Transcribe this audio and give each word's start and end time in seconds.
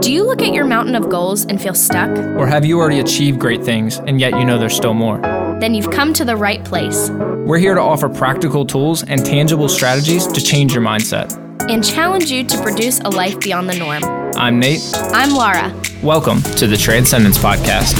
Do 0.00 0.12
you 0.12 0.24
look 0.24 0.42
at 0.42 0.52
your 0.52 0.64
mountain 0.64 0.94
of 0.94 1.08
goals 1.08 1.44
and 1.46 1.60
feel 1.60 1.74
stuck? 1.74 2.10
Or 2.38 2.46
have 2.46 2.64
you 2.64 2.78
already 2.78 3.00
achieved 3.00 3.38
great 3.40 3.64
things 3.64 3.98
and 3.98 4.20
yet 4.20 4.32
you 4.38 4.44
know 4.44 4.58
there's 4.58 4.74
still 4.76 4.94
more? 4.94 5.18
Then 5.60 5.74
you've 5.74 5.90
come 5.90 6.12
to 6.14 6.24
the 6.24 6.36
right 6.36 6.62
place 6.64 7.10
We're 7.10 7.58
here 7.58 7.74
to 7.74 7.80
offer 7.80 8.08
practical 8.08 8.64
tools 8.66 9.02
and 9.04 9.24
tangible 9.24 9.68
strategies 9.68 10.26
to 10.28 10.40
change 10.40 10.74
your 10.74 10.82
mindset. 10.82 11.32
and 11.70 11.84
challenge 11.84 12.30
you 12.30 12.44
to 12.44 12.62
produce 12.62 13.00
a 13.00 13.08
life 13.08 13.40
beyond 13.40 13.68
the 13.68 13.76
norm. 13.78 14.04
I'm 14.36 14.60
Nate. 14.60 14.82
I'm 14.94 15.30
Laura. 15.30 15.74
Welcome 16.02 16.42
to 16.56 16.66
the 16.66 16.76
Transcendence 16.76 17.38
Podcast. 17.38 17.94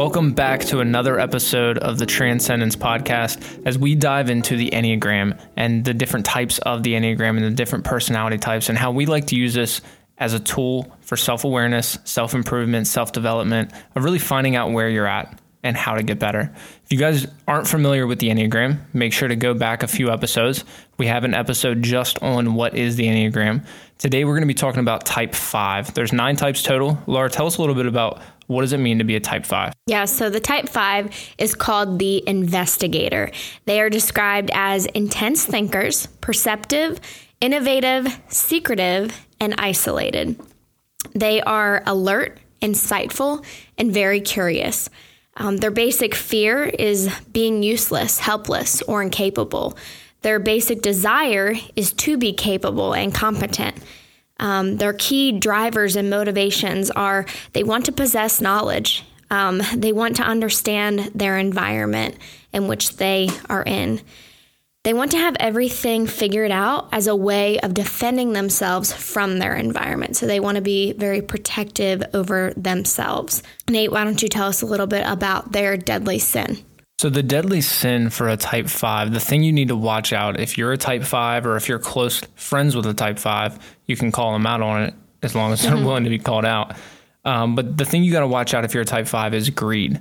Welcome 0.00 0.32
back 0.32 0.60
to 0.60 0.80
another 0.80 1.20
episode 1.20 1.76
of 1.76 1.98
the 1.98 2.06
Transcendence 2.06 2.74
Podcast 2.74 3.66
as 3.66 3.76
we 3.76 3.94
dive 3.94 4.30
into 4.30 4.56
the 4.56 4.70
Enneagram 4.70 5.38
and 5.58 5.84
the 5.84 5.92
different 5.92 6.24
types 6.24 6.56
of 6.60 6.82
the 6.82 6.94
Enneagram 6.94 7.36
and 7.36 7.44
the 7.44 7.50
different 7.50 7.84
personality 7.84 8.38
types 8.38 8.70
and 8.70 8.78
how 8.78 8.92
we 8.92 9.04
like 9.04 9.26
to 9.26 9.36
use 9.36 9.52
this 9.52 9.82
as 10.16 10.32
a 10.32 10.40
tool 10.40 10.90
for 11.02 11.18
self 11.18 11.44
awareness, 11.44 11.98
self 12.04 12.32
improvement, 12.32 12.86
self 12.86 13.12
development, 13.12 13.72
of 13.94 14.02
really 14.02 14.18
finding 14.18 14.56
out 14.56 14.72
where 14.72 14.88
you're 14.88 15.06
at 15.06 15.38
and 15.62 15.76
how 15.76 15.94
to 15.94 16.02
get 16.02 16.18
better. 16.18 16.52
If 16.84 16.92
you 16.92 16.98
guys 16.98 17.26
aren't 17.46 17.68
familiar 17.68 18.06
with 18.06 18.18
the 18.18 18.28
Enneagram, 18.28 18.78
make 18.92 19.12
sure 19.12 19.28
to 19.28 19.36
go 19.36 19.52
back 19.54 19.82
a 19.82 19.88
few 19.88 20.10
episodes. 20.10 20.64
We 20.96 21.06
have 21.06 21.24
an 21.24 21.34
episode 21.34 21.82
just 21.82 22.22
on 22.22 22.54
what 22.54 22.74
is 22.74 22.96
the 22.96 23.04
Enneagram. 23.04 23.66
Today 23.98 24.24
we're 24.24 24.32
going 24.32 24.42
to 24.42 24.46
be 24.46 24.54
talking 24.54 24.80
about 24.80 25.04
type 25.04 25.34
5. 25.34 25.92
There's 25.92 26.12
9 26.12 26.36
types 26.36 26.62
total. 26.62 26.98
Laura, 27.06 27.28
tell 27.28 27.46
us 27.46 27.58
a 27.58 27.60
little 27.60 27.74
bit 27.74 27.86
about 27.86 28.22
what 28.46 28.62
does 28.62 28.72
it 28.72 28.78
mean 28.78 28.98
to 28.98 29.04
be 29.04 29.14
a 29.14 29.20
type 29.20 29.46
5? 29.46 29.74
Yeah, 29.86 30.06
so 30.06 30.30
the 30.30 30.40
type 30.40 30.68
5 30.68 31.34
is 31.38 31.54
called 31.54 31.98
the 31.98 32.26
investigator. 32.26 33.30
They 33.66 33.80
are 33.80 33.90
described 33.90 34.50
as 34.54 34.86
intense 34.86 35.44
thinkers, 35.44 36.06
perceptive, 36.20 36.98
innovative, 37.40 38.20
secretive, 38.28 39.26
and 39.38 39.54
isolated. 39.58 40.40
They 41.14 41.40
are 41.42 41.82
alert, 41.86 42.38
insightful, 42.60 43.44
and 43.78 43.92
very 43.92 44.20
curious. 44.20 44.90
Um, 45.36 45.58
their 45.58 45.70
basic 45.70 46.14
fear 46.14 46.64
is 46.64 47.12
being 47.32 47.62
useless, 47.62 48.18
helpless, 48.18 48.82
or 48.82 49.02
incapable. 49.02 49.76
Their 50.22 50.38
basic 50.38 50.82
desire 50.82 51.54
is 51.76 51.92
to 51.94 52.16
be 52.16 52.32
capable 52.32 52.94
and 52.94 53.14
competent. 53.14 53.76
Um, 54.38 54.76
their 54.78 54.92
key 54.92 55.32
drivers 55.32 55.96
and 55.96 56.10
motivations 56.10 56.90
are 56.90 57.26
they 57.52 57.62
want 57.62 57.84
to 57.86 57.92
possess 57.92 58.40
knowledge, 58.40 59.04
um, 59.30 59.62
they 59.74 59.92
want 59.92 60.16
to 60.16 60.22
understand 60.22 61.12
their 61.14 61.38
environment 61.38 62.16
in 62.52 62.66
which 62.66 62.96
they 62.96 63.28
are 63.48 63.62
in. 63.62 64.00
They 64.82 64.94
want 64.94 65.10
to 65.10 65.18
have 65.18 65.36
everything 65.38 66.06
figured 66.06 66.50
out 66.50 66.88
as 66.90 67.06
a 67.06 67.14
way 67.14 67.60
of 67.60 67.74
defending 67.74 68.32
themselves 68.32 68.94
from 68.94 69.38
their 69.38 69.54
environment. 69.54 70.16
So 70.16 70.26
they 70.26 70.40
want 70.40 70.56
to 70.56 70.62
be 70.62 70.94
very 70.94 71.20
protective 71.20 72.02
over 72.14 72.54
themselves. 72.56 73.42
Nate, 73.68 73.92
why 73.92 74.04
don't 74.04 74.22
you 74.22 74.30
tell 74.30 74.46
us 74.46 74.62
a 74.62 74.66
little 74.66 74.86
bit 74.86 75.06
about 75.06 75.52
their 75.52 75.76
deadly 75.76 76.18
sin? 76.18 76.64
So, 76.98 77.08
the 77.08 77.22
deadly 77.22 77.62
sin 77.62 78.10
for 78.10 78.28
a 78.28 78.36
type 78.36 78.68
5, 78.68 79.14
the 79.14 79.20
thing 79.20 79.42
you 79.42 79.52
need 79.52 79.68
to 79.68 79.76
watch 79.76 80.12
out 80.12 80.38
if 80.38 80.58
you're 80.58 80.72
a 80.72 80.76
type 80.76 81.02
5 81.02 81.46
or 81.46 81.56
if 81.56 81.66
you're 81.66 81.78
close 81.78 82.20
friends 82.34 82.76
with 82.76 82.84
a 82.84 82.92
type 82.92 83.18
5, 83.18 83.58
you 83.86 83.96
can 83.96 84.12
call 84.12 84.34
them 84.34 84.46
out 84.46 84.60
on 84.60 84.82
it 84.82 84.94
as 85.22 85.34
long 85.34 85.52
as 85.52 85.62
they're 85.62 85.76
willing 85.76 86.04
to 86.04 86.10
be 86.10 86.18
called 86.18 86.44
out. 86.44 86.76
Um, 87.24 87.54
but 87.54 87.76
the 87.76 87.84
thing 87.84 88.02
you 88.02 88.12
got 88.12 88.20
to 88.20 88.26
watch 88.26 88.54
out 88.54 88.64
if 88.64 88.74
you're 88.74 88.82
a 88.82 88.86
type 88.86 89.06
5 89.06 89.34
is 89.34 89.50
greed. 89.50 90.00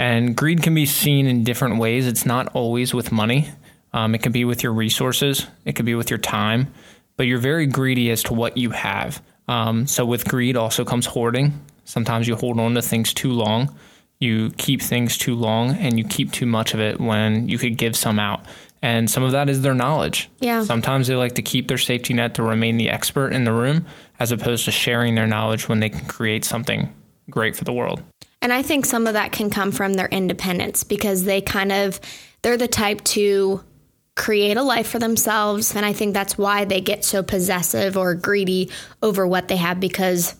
And 0.00 0.34
greed 0.36 0.62
can 0.62 0.74
be 0.74 0.86
seen 0.86 1.26
in 1.26 1.44
different 1.44 1.78
ways. 1.78 2.06
It's 2.06 2.24
not 2.24 2.48
always 2.54 2.94
with 2.94 3.12
money, 3.12 3.50
um, 3.92 4.14
it 4.14 4.22
can 4.22 4.32
be 4.32 4.44
with 4.44 4.62
your 4.62 4.72
resources, 4.72 5.46
it 5.64 5.72
could 5.72 5.86
be 5.86 5.94
with 5.94 6.10
your 6.10 6.18
time, 6.18 6.72
but 7.16 7.26
you're 7.26 7.38
very 7.38 7.66
greedy 7.66 8.10
as 8.10 8.22
to 8.24 8.34
what 8.34 8.56
you 8.56 8.70
have. 8.70 9.22
Um, 9.48 9.86
so, 9.86 10.04
with 10.04 10.28
greed 10.28 10.56
also 10.56 10.84
comes 10.84 11.06
hoarding. 11.06 11.64
Sometimes 11.84 12.28
you 12.28 12.36
hold 12.36 12.60
on 12.60 12.74
to 12.74 12.82
things 12.82 13.14
too 13.14 13.32
long 13.32 13.74
you 14.18 14.50
keep 14.56 14.82
things 14.82 15.16
too 15.16 15.34
long 15.34 15.76
and 15.76 15.98
you 15.98 16.04
keep 16.04 16.32
too 16.32 16.46
much 16.46 16.74
of 16.74 16.80
it 16.80 17.00
when 17.00 17.48
you 17.48 17.58
could 17.58 17.76
give 17.76 17.96
some 17.96 18.18
out. 18.18 18.44
And 18.80 19.10
some 19.10 19.22
of 19.22 19.32
that 19.32 19.48
is 19.48 19.62
their 19.62 19.74
knowledge. 19.74 20.30
Yeah. 20.40 20.62
Sometimes 20.62 21.08
they 21.08 21.16
like 21.16 21.34
to 21.34 21.42
keep 21.42 21.68
their 21.68 21.78
safety 21.78 22.14
net 22.14 22.34
to 22.34 22.42
remain 22.42 22.76
the 22.76 22.90
expert 22.90 23.32
in 23.32 23.44
the 23.44 23.52
room 23.52 23.86
as 24.20 24.30
opposed 24.30 24.64
to 24.66 24.70
sharing 24.70 25.14
their 25.14 25.26
knowledge 25.26 25.68
when 25.68 25.80
they 25.80 25.88
can 25.88 26.06
create 26.06 26.44
something 26.44 26.92
great 27.30 27.56
for 27.56 27.64
the 27.64 27.72
world. 27.72 28.02
And 28.40 28.52
I 28.52 28.62
think 28.62 28.86
some 28.86 29.06
of 29.06 29.14
that 29.14 29.32
can 29.32 29.50
come 29.50 29.72
from 29.72 29.94
their 29.94 30.06
independence 30.06 30.84
because 30.84 31.24
they 31.24 31.40
kind 31.40 31.72
of 31.72 32.00
they're 32.42 32.56
the 32.56 32.68
type 32.68 33.02
to 33.02 33.64
create 34.18 34.56
a 34.56 34.62
life 34.62 34.88
for 34.88 34.98
themselves 34.98 35.74
and 35.74 35.86
I 35.86 35.92
think 35.92 36.12
that's 36.12 36.36
why 36.36 36.64
they 36.64 36.80
get 36.80 37.04
so 37.04 37.22
possessive 37.22 37.96
or 37.96 38.14
greedy 38.14 38.70
over 39.00 39.26
what 39.26 39.48
they 39.48 39.56
have 39.56 39.80
because 39.80 40.34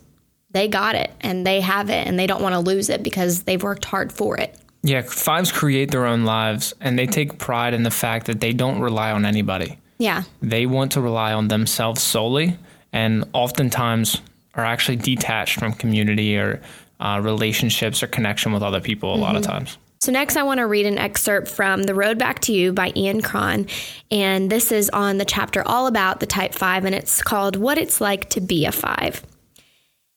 they 0.51 0.67
got 0.67 0.97
it 0.97 1.13
and 1.21 1.47
they 1.47 1.61
have 1.61 1.89
it 1.89 2.07
and 2.07 2.19
they 2.19 2.27
don't 2.27 2.43
want 2.43 2.55
to 2.55 2.59
lose 2.59 2.91
it 2.91 3.03
because 3.03 3.45
they've 3.45 3.63
worked 3.63 3.85
hard 3.85 4.13
for 4.13 4.37
it. 4.37 4.59
Yeah, 4.83 5.03
fives 5.03 5.53
create 5.53 5.91
their 5.93 6.07
own 6.07 6.25
lives 6.25 6.75
and 6.81 6.99
they 6.99 7.07
take 7.07 7.39
pride 7.39 7.73
in 7.73 7.85
the 7.85 7.91
fact 7.91 8.27
that 8.27 8.41
they 8.41 8.53
don't 8.53 8.81
rely 8.81 9.13
on 9.13 9.25
anybody. 9.25 9.79
Yeah. 9.99 10.25
They 10.43 10.67
want 10.67 10.93
to 10.93 11.01
rely 11.01 11.33
on 11.33 11.49
themselves 11.49 12.03
solely 12.03 12.59
and 12.93 13.25
oftentimes 13.33 14.21
are 14.55 14.65
actually 14.65 14.97
detached 14.97 15.59
from 15.59 15.73
community 15.73 16.37
or 16.37 16.61
uh, 16.99 17.21
relationships 17.23 18.03
or 18.03 18.09
connection 18.09 18.53
with 18.53 18.63
other 18.63 18.81
people 18.81 19.15
a 19.15 19.17
lot 19.17 19.37
of 19.37 19.43
times. 19.43 19.79
So, 20.01 20.13
next, 20.13 20.37
I 20.37 20.45
want 20.45 20.59
to 20.59 20.67
read 20.67 20.87
an 20.87 20.97
excerpt 20.97 21.49
from 21.49 21.83
The 21.83 21.95
Road 21.95 22.19
Back 22.19 22.39
to 22.43 22.53
You 22.53 22.73
by 22.73 22.93
Ian 22.95 23.21
Cron. 23.21 23.67
And 24.13 24.49
this 24.49 24.71
is 24.71 24.89
on 24.91 25.19
the 25.19 25.25
chapter 25.25 25.67
all 25.67 25.89
about 25.89 26.21
the 26.21 26.27
type 26.27 26.55
five, 26.55 26.85
and 26.85 26.95
it's 26.95 27.21
called 27.21 27.57
What 27.57 27.79
It's 27.79 28.01
Like 28.01 28.31
to 28.31 28.41
Be 28.41 28.65
a 28.65 28.71
Five. 28.71 29.25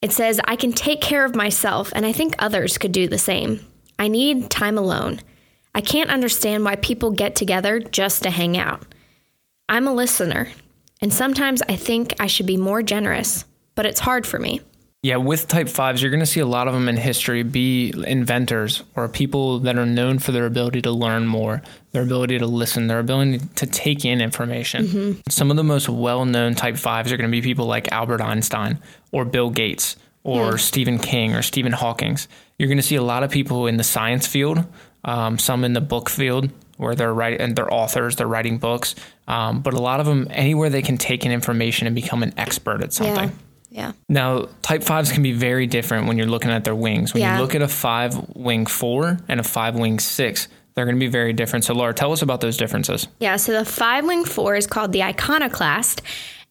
It 0.02 0.12
says, 0.12 0.40
I 0.46 0.56
can 0.56 0.72
take 0.72 1.02
care 1.02 1.26
of 1.26 1.36
myself, 1.36 1.92
and 1.96 2.06
I 2.06 2.12
think 2.12 2.36
others 2.38 2.78
could 2.78 2.92
do 2.92 3.08
the 3.08 3.18
same. 3.18 3.66
I 3.98 4.08
need 4.08 4.52
time 4.52 4.78
alone. 4.78 5.20
I 5.74 5.82
can't 5.82 6.10
understand 6.12 6.64
why 6.64 6.76
people 6.76 7.12
get 7.12 7.36
together 7.36 7.80
just 7.80 8.24
to 8.24 8.30
hang 8.30 8.58
out. 8.58 8.84
I'm 9.68 9.88
a 9.88 9.94
listener, 9.94 10.50
and 11.02 11.14
sometimes 11.14 11.64
I 11.68 11.76
think 11.76 12.14
I 12.20 12.28
should 12.28 12.46
be 12.46 12.58
more 12.58 12.84
generous, 12.84 13.46
but 13.74 13.86
it's 13.88 14.00
hard 14.00 14.28
for 14.28 14.38
me. 14.38 14.62
Yeah, 15.04 15.16
with 15.16 15.48
type 15.48 15.68
fives, 15.68 16.00
you're 16.00 16.12
going 16.12 16.20
to 16.20 16.28
see 16.28 16.42
a 16.42 16.46
lot 16.46 16.68
of 16.68 16.76
them 16.76 16.88
in 16.88 16.96
history 16.96 17.42
be 17.42 17.92
inventors 18.06 18.84
or 18.96 19.10
people 19.10 19.58
that 19.62 19.76
are 19.76 19.86
known 19.86 20.20
for 20.20 20.32
their 20.32 20.46
ability 20.46 20.84
to 20.84 20.92
learn 20.92 21.26
more, 21.26 21.64
their 21.92 22.04
ability 22.04 22.38
to 22.38 22.46
listen, 22.46 22.86
their 22.86 23.00
ability 23.00 23.40
to 23.56 23.66
take 23.66 24.06
in 24.06 24.22
information. 24.22 24.86
Some 25.28 25.50
of 25.50 25.58
the 25.58 25.64
most 25.64 25.90
well 25.90 26.26
known 26.26 26.54
type 26.54 26.78
fives 26.78 27.12
are 27.12 27.18
going 27.18 27.28
to 27.28 27.32
be 27.32 27.42
people 27.42 27.66
like 27.66 27.92
Albert 27.92 28.22
Einstein 28.22 28.78
or 29.12 29.26
Bill 29.26 29.50
Gates 29.50 29.96
or 30.24 30.60
Stephen 30.60 31.00
King 31.00 31.34
or 31.34 31.42
Stephen 31.42 31.72
Hawking's. 31.72 32.28
You're 32.60 32.68
going 32.68 32.78
to 32.78 32.84
see 32.84 32.96
a 32.98 33.02
lot 33.02 33.24
of 33.24 33.32
people 33.32 33.66
in 33.66 33.78
the 33.78 33.84
science 33.84 34.28
field, 34.28 34.64
um, 35.04 35.40
some 35.40 35.64
in 35.64 35.74
the 35.74 35.82
book 35.82 36.10
field 36.12 36.52
where 36.78 36.94
they're 36.94 37.14
writing 37.14 37.42
and 37.42 37.56
they're 37.56 37.74
authors, 37.74 38.18
they're 38.18 38.28
writing 38.28 38.60
books, 38.60 38.94
um, 39.28 39.62
but 39.62 39.74
a 39.74 39.82
lot 39.82 40.00
of 40.00 40.06
them 40.06 40.28
anywhere 40.30 40.70
they 40.70 40.84
can 40.84 41.00
take 41.00 41.26
in 41.26 41.32
information 41.32 41.88
and 41.88 41.96
become 41.96 42.22
an 42.22 42.36
expert 42.38 42.84
at 42.84 42.94
something. 42.94 43.30
Yeah. 43.30 43.36
Yeah. 43.72 43.94
Now, 44.10 44.50
type 44.62 44.84
fives 44.84 45.12
can 45.14 45.24
be 45.24 45.32
very 45.32 45.66
different 45.66 46.08
when 46.08 46.18
you're 46.18 46.28
looking 46.28 46.52
at 46.52 46.66
their 46.66 46.76
wings. 46.76 47.14
When 47.14 47.22
Yeah. 47.22 47.36
you 47.38 47.42
look 47.42 47.56
at 47.56 47.62
a 47.62 47.68
five 47.70 48.16
wing 48.36 48.66
four 48.66 49.18
and 49.30 49.40
a 49.40 49.44
five 49.44 49.76
wing 49.76 49.98
six, 50.00 50.50
they're 50.76 50.84
going 50.86 50.98
to 50.98 51.00
be 51.00 51.08
very 51.08 51.32
different. 51.32 51.64
So, 51.66 51.74
Laura, 51.74 51.94
tell 51.94 52.12
us 52.12 52.22
about 52.22 52.42
those 52.42 52.58
differences. 52.58 53.08
Yeah, 53.20 53.38
so 53.38 53.54
the 53.54 53.66
five 53.66 54.06
wing 54.06 54.26
four 54.26 54.56
is 54.56 54.68
called 54.68 54.92
the 54.92 55.04
iconoclast, 55.04 56.02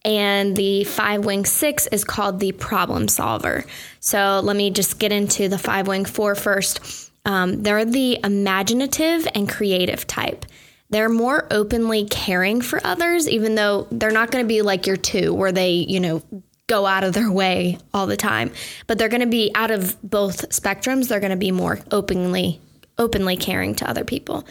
and 0.02 0.56
the 0.56 0.84
five 0.84 1.26
wing 1.26 1.44
six 1.44 1.86
is 1.88 2.04
called 2.04 2.40
the 2.40 2.52
problem 2.52 3.06
solver. 3.06 3.64
So 4.00 4.40
let 4.42 4.56
me 4.56 4.70
just 4.70 4.98
get 4.98 5.12
into 5.12 5.48
the 5.48 5.58
five 5.58 5.86
wing 5.88 6.06
four 6.06 6.34
first. 6.34 6.80
Um, 7.26 7.62
they're 7.62 7.84
the 7.84 8.18
imaginative 8.24 9.28
and 9.34 9.46
creative 9.46 10.06
type. 10.06 10.46
They're 10.88 11.10
more 11.10 11.46
openly 11.50 12.06
caring 12.06 12.62
for 12.62 12.80
others, 12.82 13.28
even 13.28 13.54
though 13.56 13.86
they're 13.92 14.10
not 14.10 14.30
going 14.30 14.42
to 14.44 14.48
be 14.48 14.62
like 14.62 14.86
your 14.86 14.96
two, 14.96 15.34
where 15.34 15.52
they, 15.52 15.72
you 15.72 16.00
know, 16.00 16.22
go 16.70 16.86
out 16.86 17.04
of 17.04 17.12
their 17.12 17.30
way 17.30 17.78
all 17.92 18.06
the 18.06 18.16
time. 18.16 18.52
But 18.86 18.98
they're 18.98 19.08
going 19.08 19.20
to 19.20 19.26
be 19.26 19.50
out 19.54 19.70
of 19.70 19.96
both 20.02 20.48
spectrums. 20.50 21.08
They're 21.08 21.20
going 21.20 21.30
to 21.30 21.36
be 21.36 21.52
more 21.52 21.80
openly, 21.90 22.60
openly 22.96 23.36
caring 23.36 23.74
to 23.76 23.90
other 23.90 24.04
people 24.04 24.46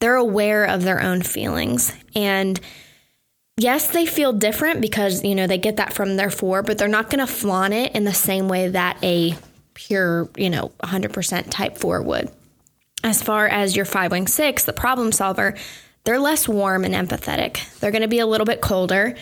they're 0.00 0.16
aware 0.16 0.64
of 0.64 0.82
their 0.82 1.00
own 1.02 1.22
feelings 1.22 1.92
and 2.14 2.60
yes 3.56 3.90
they 3.90 4.06
feel 4.06 4.32
different 4.32 4.80
because 4.80 5.24
you 5.24 5.34
know 5.34 5.46
they 5.46 5.58
get 5.58 5.76
that 5.76 5.92
from 5.92 6.16
their 6.16 6.30
four 6.30 6.62
but 6.62 6.78
they're 6.78 6.88
not 6.88 7.10
going 7.10 7.24
to 7.24 7.32
flaunt 7.32 7.74
it 7.74 7.94
in 7.94 8.04
the 8.04 8.14
same 8.14 8.48
way 8.48 8.68
that 8.68 9.02
a 9.02 9.34
pure 9.74 10.28
you 10.36 10.50
know 10.50 10.72
100% 10.82 11.50
type 11.50 11.78
four 11.78 12.02
would 12.02 12.30
as 13.04 13.22
far 13.22 13.46
as 13.46 13.76
your 13.76 13.84
five 13.84 14.10
wing 14.10 14.26
six 14.26 14.64
the 14.64 14.72
problem 14.72 15.12
solver 15.12 15.54
they're 16.04 16.18
less 16.18 16.48
warm 16.48 16.84
and 16.84 16.94
empathetic 16.94 17.78
they're 17.78 17.90
going 17.92 18.02
to 18.02 18.08
be 18.08 18.20
a 18.20 18.26
little 18.26 18.46
bit 18.46 18.60
colder 18.60 19.14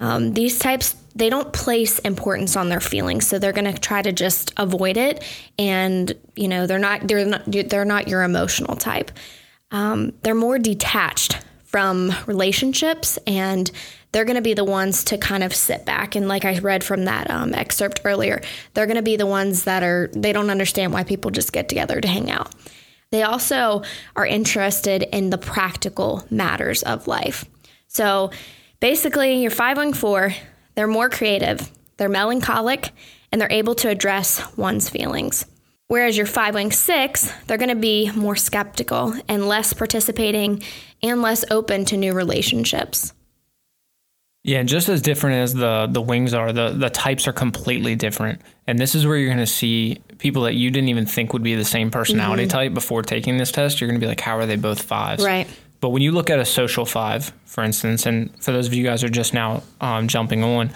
um, 0.00 0.32
these 0.32 0.58
types 0.60 0.94
they 1.18 1.28
don't 1.28 1.52
place 1.52 1.98
importance 2.00 2.56
on 2.56 2.68
their 2.68 2.80
feelings 2.80 3.26
so 3.26 3.38
they're 3.38 3.52
going 3.52 3.72
to 3.72 3.78
try 3.78 4.00
to 4.00 4.12
just 4.12 4.52
avoid 4.56 4.96
it 4.96 5.22
and 5.58 6.14
you 6.36 6.46
know 6.46 6.66
they're 6.66 6.78
not 6.78 7.06
they're 7.06 7.26
not 7.26 7.42
they're 7.46 7.84
not 7.84 8.08
your 8.08 8.22
emotional 8.22 8.76
type. 8.76 9.10
Um, 9.70 10.12
they're 10.22 10.34
more 10.34 10.58
detached 10.58 11.38
from 11.64 12.12
relationships 12.26 13.18
and 13.26 13.70
they're 14.12 14.24
going 14.24 14.36
to 14.36 14.42
be 14.42 14.54
the 14.54 14.64
ones 14.64 15.04
to 15.04 15.18
kind 15.18 15.42
of 15.42 15.54
sit 15.54 15.84
back 15.84 16.16
and 16.16 16.26
like 16.26 16.46
i 16.46 16.58
read 16.60 16.82
from 16.82 17.04
that 17.04 17.30
um, 17.30 17.52
excerpt 17.52 18.00
earlier 18.06 18.40
they're 18.72 18.86
going 18.86 18.96
to 18.96 19.02
be 19.02 19.16
the 19.16 19.26
ones 19.26 19.64
that 19.64 19.82
are 19.82 20.08
they 20.14 20.32
don't 20.32 20.48
understand 20.48 20.94
why 20.94 21.04
people 21.04 21.30
just 21.30 21.52
get 21.52 21.68
together 21.68 22.00
to 22.00 22.08
hang 22.08 22.30
out. 22.30 22.54
They 23.10 23.22
also 23.22 23.82
are 24.16 24.26
interested 24.26 25.02
in 25.02 25.30
the 25.30 25.38
practical 25.38 26.24
matters 26.30 26.82
of 26.82 27.06
life. 27.06 27.44
So 27.86 28.30
basically 28.80 29.42
your 29.42 29.50
5 29.50 29.76
wing 29.78 29.92
4 29.92 30.34
they're 30.78 30.86
more 30.86 31.10
creative 31.10 31.70
they're 31.96 32.08
melancholic 32.08 32.92
and 33.32 33.40
they're 33.40 33.52
able 33.52 33.74
to 33.74 33.88
address 33.88 34.56
one's 34.56 34.88
feelings 34.88 35.44
Whereas 35.88 36.18
your 36.18 36.26
five 36.26 36.54
wing 36.54 36.70
six, 36.70 37.32
they're 37.46 37.56
going 37.56 37.70
to 37.70 37.74
be 37.74 38.10
more 38.14 38.36
skeptical 38.36 39.14
and 39.26 39.48
less 39.48 39.72
participating 39.72 40.62
and 41.02 41.22
less 41.22 41.46
open 41.50 41.86
to 41.86 41.96
new 41.96 42.12
relationships. 42.12 43.14
Yeah, 44.44 44.60
and 44.60 44.68
just 44.68 44.88
as 44.88 45.02
different 45.02 45.36
as 45.36 45.54
the 45.54 45.88
the 45.90 46.00
wings 46.00 46.32
are, 46.32 46.52
the 46.52 46.70
the 46.70 46.90
types 46.90 47.26
are 47.26 47.32
completely 47.32 47.96
different. 47.96 48.40
And 48.66 48.78
this 48.78 48.94
is 48.94 49.06
where 49.06 49.16
you're 49.16 49.28
going 49.28 49.38
to 49.38 49.46
see 49.46 50.00
people 50.18 50.42
that 50.42 50.54
you 50.54 50.70
didn't 50.70 50.88
even 50.90 51.06
think 51.06 51.32
would 51.32 51.42
be 51.42 51.54
the 51.54 51.64
same 51.64 51.90
personality 51.90 52.44
mm-hmm. 52.44 52.50
type 52.50 52.74
before 52.74 53.02
taking 53.02 53.38
this 53.38 53.50
test. 53.50 53.80
You're 53.80 53.88
going 53.88 54.00
to 54.00 54.04
be 54.04 54.08
like, 54.08 54.20
how 54.20 54.38
are 54.38 54.46
they 54.46 54.56
both 54.56 54.82
fives? 54.82 55.24
Right. 55.24 55.48
But 55.80 55.90
when 55.90 56.02
you 56.02 56.12
look 56.12 56.28
at 56.30 56.38
a 56.38 56.44
social 56.44 56.84
five, 56.84 57.32
for 57.44 57.62
instance, 57.62 58.06
and 58.06 58.34
for 58.42 58.52
those 58.52 58.66
of 58.66 58.74
you 58.74 58.84
guys 58.84 59.02
who 59.02 59.06
are 59.06 59.10
just 59.10 59.32
now 59.32 59.62
um, 59.80 60.08
jumping 60.08 60.42
on, 60.42 60.72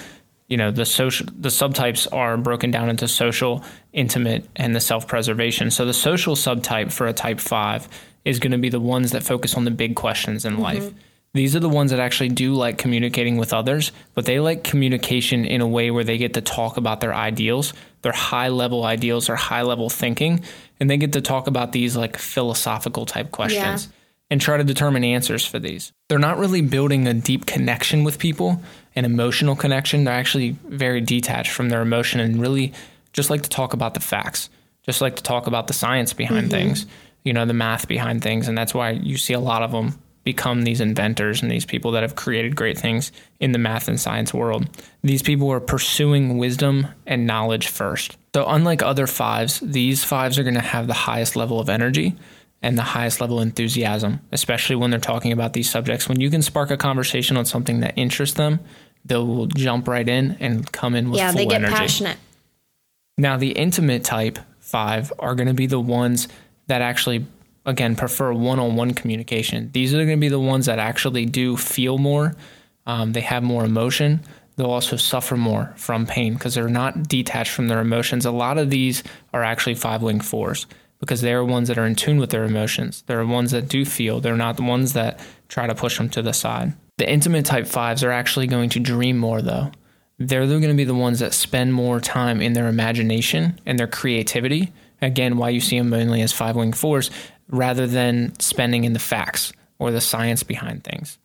you 0.52 0.58
know 0.58 0.70
the 0.70 0.84
social 0.84 1.26
the 1.34 1.48
subtypes 1.48 2.06
are 2.12 2.36
broken 2.36 2.70
down 2.70 2.90
into 2.90 3.08
social 3.08 3.64
intimate 3.94 4.46
and 4.54 4.76
the 4.76 4.80
self-preservation 4.80 5.70
so 5.70 5.86
the 5.86 5.94
social 5.94 6.36
subtype 6.36 6.92
for 6.92 7.06
a 7.06 7.12
type 7.14 7.40
5 7.40 7.88
is 8.26 8.38
going 8.38 8.52
to 8.52 8.58
be 8.58 8.68
the 8.68 8.78
ones 8.78 9.12
that 9.12 9.22
focus 9.22 9.54
on 9.54 9.64
the 9.64 9.70
big 9.70 9.96
questions 9.96 10.44
in 10.44 10.52
mm-hmm. 10.52 10.62
life 10.62 10.92
these 11.32 11.56
are 11.56 11.60
the 11.60 11.70
ones 11.70 11.90
that 11.90 12.00
actually 12.00 12.28
do 12.28 12.52
like 12.52 12.76
communicating 12.76 13.38
with 13.38 13.54
others 13.54 13.92
but 14.12 14.26
they 14.26 14.40
like 14.40 14.62
communication 14.62 15.46
in 15.46 15.62
a 15.62 15.66
way 15.66 15.90
where 15.90 16.04
they 16.04 16.18
get 16.18 16.34
to 16.34 16.42
talk 16.42 16.76
about 16.76 17.00
their 17.00 17.14
ideals 17.14 17.72
their 18.02 18.12
high 18.12 18.48
level 18.48 18.84
ideals 18.84 19.30
or 19.30 19.36
high 19.36 19.62
level 19.62 19.88
thinking 19.88 20.42
and 20.78 20.90
they 20.90 20.98
get 20.98 21.14
to 21.14 21.22
talk 21.22 21.46
about 21.46 21.72
these 21.72 21.96
like 21.96 22.18
philosophical 22.18 23.06
type 23.06 23.30
questions 23.30 23.86
yeah. 23.86 23.98
And 24.32 24.40
try 24.40 24.56
to 24.56 24.64
determine 24.64 25.04
answers 25.04 25.44
for 25.44 25.58
these 25.58 25.92
they're 26.08 26.18
not 26.18 26.38
really 26.38 26.62
building 26.62 27.06
a 27.06 27.14
deep 27.14 27.46
connection 27.46 28.02
with 28.02 28.18
people 28.18 28.60
an 28.94 29.04
emotional 29.04 29.56
connection. 29.56 30.04
They're 30.04 30.14
actually 30.14 30.56
very 30.68 31.00
detached 31.00 31.52
from 31.52 31.68
their 31.68 31.82
emotion 31.82 32.20
and 32.20 32.40
really 32.40 32.72
just 33.12 33.30
like 33.30 33.42
to 33.42 33.48
talk 33.48 33.72
about 33.72 33.94
the 33.94 34.00
facts, 34.00 34.50
just 34.84 35.00
like 35.00 35.16
to 35.16 35.22
talk 35.22 35.46
about 35.46 35.66
the 35.66 35.72
science 35.72 36.12
behind 36.12 36.48
mm-hmm. 36.48 36.68
things, 36.68 36.86
you 37.24 37.32
know, 37.32 37.44
the 37.44 37.54
math 37.54 37.88
behind 37.88 38.22
things. 38.22 38.48
And 38.48 38.56
that's 38.56 38.74
why 38.74 38.90
you 38.90 39.16
see 39.16 39.34
a 39.34 39.40
lot 39.40 39.62
of 39.62 39.72
them 39.72 39.98
become 40.24 40.62
these 40.62 40.80
inventors 40.80 41.42
and 41.42 41.50
these 41.50 41.64
people 41.64 41.90
that 41.92 42.02
have 42.02 42.14
created 42.14 42.54
great 42.54 42.78
things 42.78 43.10
in 43.40 43.50
the 43.50 43.58
math 43.58 43.88
and 43.88 43.98
science 43.98 44.32
world. 44.32 44.68
These 45.02 45.22
people 45.22 45.50
are 45.50 45.58
pursuing 45.58 46.38
wisdom 46.38 46.86
and 47.06 47.26
knowledge 47.26 47.66
first. 47.66 48.16
So, 48.34 48.46
unlike 48.46 48.82
other 48.82 49.08
fives, 49.08 49.58
these 49.60 50.04
fives 50.04 50.38
are 50.38 50.44
going 50.44 50.54
to 50.54 50.60
have 50.60 50.86
the 50.86 50.92
highest 50.92 51.34
level 51.34 51.58
of 51.58 51.68
energy 51.68 52.14
and 52.62 52.78
the 52.78 52.82
highest 52.82 53.20
level 53.20 53.38
of 53.38 53.42
enthusiasm, 53.42 54.20
especially 54.30 54.76
when 54.76 54.90
they're 54.90 55.00
talking 55.00 55.32
about 55.32 55.52
these 55.52 55.68
subjects. 55.68 56.08
When 56.08 56.20
you 56.20 56.30
can 56.30 56.42
spark 56.42 56.70
a 56.70 56.76
conversation 56.76 57.36
on 57.36 57.44
something 57.44 57.80
that 57.80 57.94
interests 57.96 58.36
them, 58.36 58.60
they'll 59.04 59.46
jump 59.46 59.88
right 59.88 60.08
in 60.08 60.36
and 60.38 60.70
come 60.70 60.94
in 60.94 61.10
with 61.10 61.18
yeah, 61.18 61.32
full 61.32 61.38
they 61.38 61.46
get 61.46 61.56
energy. 61.56 61.74
passionate. 61.74 62.18
Now, 63.18 63.36
the 63.36 63.50
intimate 63.50 64.04
type 64.04 64.38
five 64.60 65.12
are 65.18 65.34
going 65.34 65.48
to 65.48 65.54
be 65.54 65.66
the 65.66 65.80
ones 65.80 66.28
that 66.68 66.82
actually, 66.82 67.26
again, 67.66 67.96
prefer 67.96 68.32
one-on-one 68.32 68.94
communication. 68.94 69.70
These 69.72 69.92
are 69.92 69.98
going 69.98 70.16
to 70.16 70.20
be 70.20 70.28
the 70.28 70.40
ones 70.40 70.66
that 70.66 70.78
actually 70.78 71.26
do 71.26 71.56
feel 71.56 71.98
more. 71.98 72.34
Um, 72.86 73.12
they 73.12 73.20
have 73.20 73.42
more 73.42 73.64
emotion. 73.64 74.20
They'll 74.56 74.70
also 74.70 74.96
suffer 74.96 75.36
more 75.36 75.72
from 75.76 76.06
pain 76.06 76.34
because 76.34 76.54
they're 76.54 76.68
not 76.68 77.08
detached 77.08 77.50
from 77.50 77.68
their 77.68 77.80
emotions. 77.80 78.24
A 78.24 78.30
lot 78.30 78.58
of 78.58 78.70
these 78.70 79.02
are 79.32 79.42
actually 79.42 79.74
five 79.74 80.02
wing 80.02 80.20
fours 80.20 80.66
because 81.02 81.20
they're 81.20 81.44
ones 81.44 81.66
that 81.66 81.78
are 81.78 81.84
in 81.84 81.96
tune 81.96 82.18
with 82.18 82.30
their 82.30 82.44
emotions. 82.44 83.02
They're 83.08 83.26
ones 83.26 83.50
that 83.50 83.68
do 83.68 83.84
feel. 83.84 84.20
They're 84.20 84.36
not 84.36 84.56
the 84.56 84.62
ones 84.62 84.92
that 84.92 85.18
try 85.48 85.66
to 85.66 85.74
push 85.74 85.98
them 85.98 86.08
to 86.10 86.22
the 86.22 86.32
side. 86.32 86.74
The 86.96 87.10
intimate 87.10 87.44
type 87.44 87.66
fives 87.66 88.04
are 88.04 88.12
actually 88.12 88.46
going 88.46 88.70
to 88.70 88.78
dream 88.78 89.18
more, 89.18 89.42
though. 89.42 89.72
They're, 90.20 90.46
going 90.46 90.62
to 90.62 90.74
be 90.74 90.84
the 90.84 90.94
ones 90.94 91.18
that 91.18 91.34
spend 91.34 91.74
more 91.74 91.98
time 91.98 92.40
in 92.40 92.52
their 92.52 92.68
imagination 92.68 93.58
and 93.66 93.80
their 93.80 93.88
creativity. 93.88 94.72
Again, 95.00 95.38
why 95.38 95.48
you 95.48 95.58
see 95.58 95.76
them 95.76 95.90
mainly 95.90 96.22
as 96.22 96.32
five 96.32 96.54
wing 96.54 96.72
fours 96.72 97.10
rather 97.48 97.88
than 97.88 98.38
spending 98.38 98.84
in 98.84 98.92
the 98.92 99.00
facts 99.00 99.52
or 99.80 99.90
the 99.90 100.00
science 100.00 100.44
behind 100.44 100.84
things. 100.84 101.18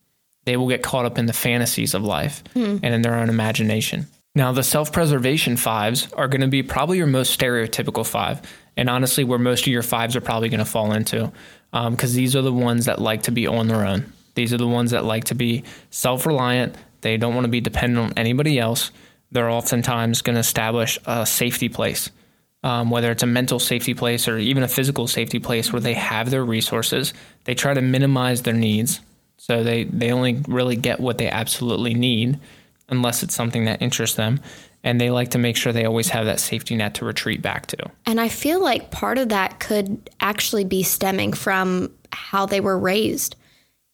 They 0.45 0.57
will 0.57 0.69
get 0.69 0.81
caught 0.81 1.05
up 1.05 1.19
in 1.19 1.27
the 1.27 1.33
fantasies 1.33 1.93
of 1.93 2.03
life 2.03 2.43
hmm. 2.53 2.77
and 2.81 2.95
in 2.95 3.03
their 3.03 3.13
own 3.13 3.29
imagination. 3.29 4.07
Now, 4.33 4.51
the 4.53 4.63
self 4.63 4.91
preservation 4.91 5.55
fives 5.55 6.11
are 6.13 6.27
going 6.27 6.41
to 6.41 6.47
be 6.47 6.63
probably 6.63 6.97
your 6.97 7.05
most 7.05 7.39
stereotypical 7.39 8.05
five, 8.05 8.41
and 8.77 8.89
honestly, 8.89 9.23
where 9.23 9.39
most 9.39 9.61
of 9.61 9.73
your 9.73 9.83
fives 9.83 10.15
are 10.15 10.21
probably 10.21 10.49
going 10.49 10.59
to 10.59 10.65
fall 10.65 10.93
into, 10.93 11.31
because 11.71 12.11
um, 12.11 12.15
these 12.15 12.35
are 12.35 12.43
the 12.43 12.53
ones 12.53 12.85
that 12.85 13.01
like 13.01 13.23
to 13.23 13.31
be 13.31 13.47
on 13.47 13.67
their 13.67 13.85
own. 13.85 14.13
These 14.35 14.53
are 14.53 14.57
the 14.57 14.67
ones 14.67 14.91
that 14.91 15.03
like 15.03 15.25
to 15.25 15.35
be 15.35 15.63
self 15.89 16.25
reliant. 16.27 16.75
They 17.01 17.17
don't 17.17 17.33
want 17.33 17.45
to 17.45 17.51
be 17.51 17.59
dependent 17.59 18.11
on 18.11 18.17
anybody 18.17 18.59
else. 18.59 18.91
They're 19.31 19.49
oftentimes 19.49 20.21
going 20.21 20.35
to 20.35 20.39
establish 20.39 20.99
a 21.05 21.25
safety 21.25 21.69
place, 21.69 22.11
um, 22.63 22.91
whether 22.91 23.11
it's 23.11 23.23
a 23.23 23.27
mental 23.27 23.59
safety 23.59 23.93
place 23.93 24.27
or 24.27 24.37
even 24.37 24.63
a 24.63 24.67
physical 24.67 25.07
safety 25.07 25.39
place 25.39 25.73
where 25.73 25.81
they 25.81 25.95
have 25.95 26.29
their 26.29 26.45
resources. 26.45 27.13
They 27.43 27.55
try 27.55 27.73
to 27.73 27.81
minimize 27.81 28.43
their 28.43 28.53
needs. 28.53 29.01
So 29.37 29.63
they, 29.63 29.83
they 29.85 30.11
only 30.11 30.43
really 30.47 30.75
get 30.75 30.99
what 30.99 31.17
they 31.17 31.29
absolutely 31.29 31.93
need 31.93 32.39
unless 32.89 33.23
it's 33.23 33.35
something 33.35 33.65
that 33.65 33.81
interests 33.81 34.15
them. 34.15 34.39
And 34.83 35.01
they 35.01 35.09
like 35.09 35.31
to 35.31 35.37
make 35.37 35.57
sure 35.57 35.73
they 35.73 35.85
always 35.85 36.09
have 36.09 36.25
that 36.25 36.39
safety 36.39 36.75
net 36.75 36.95
to 36.95 37.05
retreat 37.05 37.41
back 37.41 37.65
to. 37.67 37.77
And 38.05 38.21
I 38.21 38.29
feel 38.29 38.61
like 38.61 38.91
part 38.91 39.17
of 39.17 39.29
that 39.29 39.59
could 39.59 40.09
actually 40.19 40.63
be 40.63 40.83
stemming 40.83 41.33
from 41.33 41.91
how 42.11 42.45
they 42.45 42.61
were 42.61 42.77
raised 42.77 43.35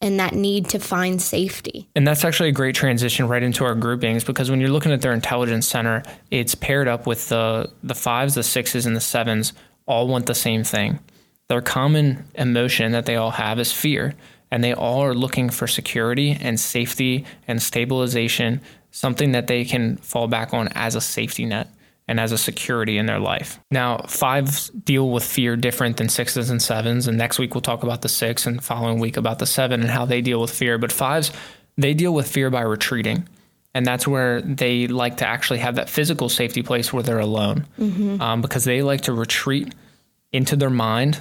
and 0.03 0.19
that 0.19 0.35
need 0.35 0.67
to 0.67 0.79
find 0.79 1.21
safety. 1.21 1.87
And 1.95 2.05
that's 2.05 2.25
actually 2.25 2.49
a 2.49 2.53
great 2.53 2.75
transition 2.75 3.27
right 3.29 3.41
into 3.41 3.63
our 3.63 3.73
groupings 3.73 4.25
because 4.25 4.51
when 4.51 4.59
you're 4.59 4.69
looking 4.69 4.91
at 4.91 5.01
their 5.01 5.13
intelligence 5.13 5.65
center, 5.65 6.03
it's 6.29 6.55
paired 6.55 6.89
up 6.89 7.07
with 7.07 7.29
the 7.29 7.71
the 7.83 7.95
fives, 7.95 8.35
the 8.35 8.43
sixes, 8.43 8.85
and 8.85 8.97
the 8.97 9.01
sevens 9.01 9.53
all 9.85 10.07
want 10.07 10.25
the 10.25 10.35
same 10.35 10.65
thing. 10.65 10.99
Their 11.47 11.61
common 11.61 12.25
emotion 12.35 12.91
that 12.91 13.05
they 13.05 13.15
all 13.15 13.31
have 13.31 13.59
is 13.59 13.71
fear, 13.71 14.13
and 14.51 14.61
they 14.61 14.73
all 14.73 15.01
are 15.01 15.15
looking 15.15 15.49
for 15.49 15.67
security 15.67 16.37
and 16.39 16.59
safety 16.59 17.25
and 17.47 17.61
stabilization, 17.61 18.59
something 18.93 19.31
that 19.31 19.47
they 19.47 19.65
can 19.65 19.97
fall 19.97 20.27
back 20.27 20.53
on 20.53 20.69
as 20.69 20.95
a 20.95 21.01
safety 21.01 21.45
net 21.45 21.67
and 22.07 22.19
as 22.19 22.31
a 22.31 22.37
security 22.37 22.97
in 22.97 23.07
their 23.07 23.19
life. 23.19 23.59
Now, 23.71 24.05
fives 24.07 24.69
deal 24.69 25.09
with 25.09 25.23
fear 25.23 25.55
different 25.55 25.97
than 25.97 26.09
sixes 26.09 26.49
and 26.49 26.61
sevens. 26.61 27.07
And 27.07 27.17
next 27.17 27.39
week 27.39 27.55
we'll 27.55 27.61
talk 27.61 27.83
about 27.83 28.03
the 28.03 28.09
six 28.09 28.45
and 28.45 28.63
following 28.63 28.99
week 28.99 29.17
about 29.17 29.39
the 29.39 29.47
seven 29.47 29.81
and 29.81 29.89
how 29.89 30.05
they 30.05 30.21
deal 30.21 30.39
with 30.39 30.51
fear. 30.51 30.77
But 30.77 30.91
fives, 30.91 31.31
they 31.75 31.93
deal 31.93 32.13
with 32.13 32.29
fear 32.29 32.49
by 32.49 32.61
retreating. 32.61 33.27
And 33.73 33.85
that's 33.85 34.07
where 34.07 34.41
they 34.41 34.85
like 34.85 35.17
to 35.17 35.27
actually 35.27 35.59
have 35.59 35.75
that 35.75 35.89
physical 35.89 36.29
safety 36.29 36.61
place 36.61 36.93
where 36.93 37.01
they're 37.01 37.17
alone 37.19 37.65
mm-hmm. 37.79 38.21
um, 38.21 38.41
because 38.41 38.63
they 38.63 38.83
like 38.83 39.01
to 39.01 39.13
retreat 39.13 39.73
into 40.31 40.55
their 40.55 40.69
mind. 40.69 41.19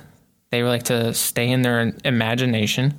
They 0.51 0.63
like 0.63 0.83
to 0.85 1.15
stay 1.15 1.49
in 1.49 1.63
their 1.63 1.95
imagination. 2.05 2.95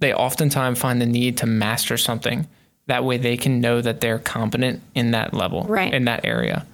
They 0.00 0.12
oftentimes 0.12 0.78
find 0.78 1.00
the 1.00 1.06
need 1.06 1.38
to 1.38 1.46
master 1.46 1.96
something. 1.96 2.46
That 2.86 3.04
way 3.04 3.16
they 3.16 3.36
can 3.36 3.60
know 3.60 3.80
that 3.80 4.00
they're 4.00 4.18
competent 4.18 4.82
in 4.94 5.12
that 5.12 5.32
level, 5.32 5.64
right. 5.64 5.92
in 5.92 6.04
that 6.04 6.24
area. 6.24 6.66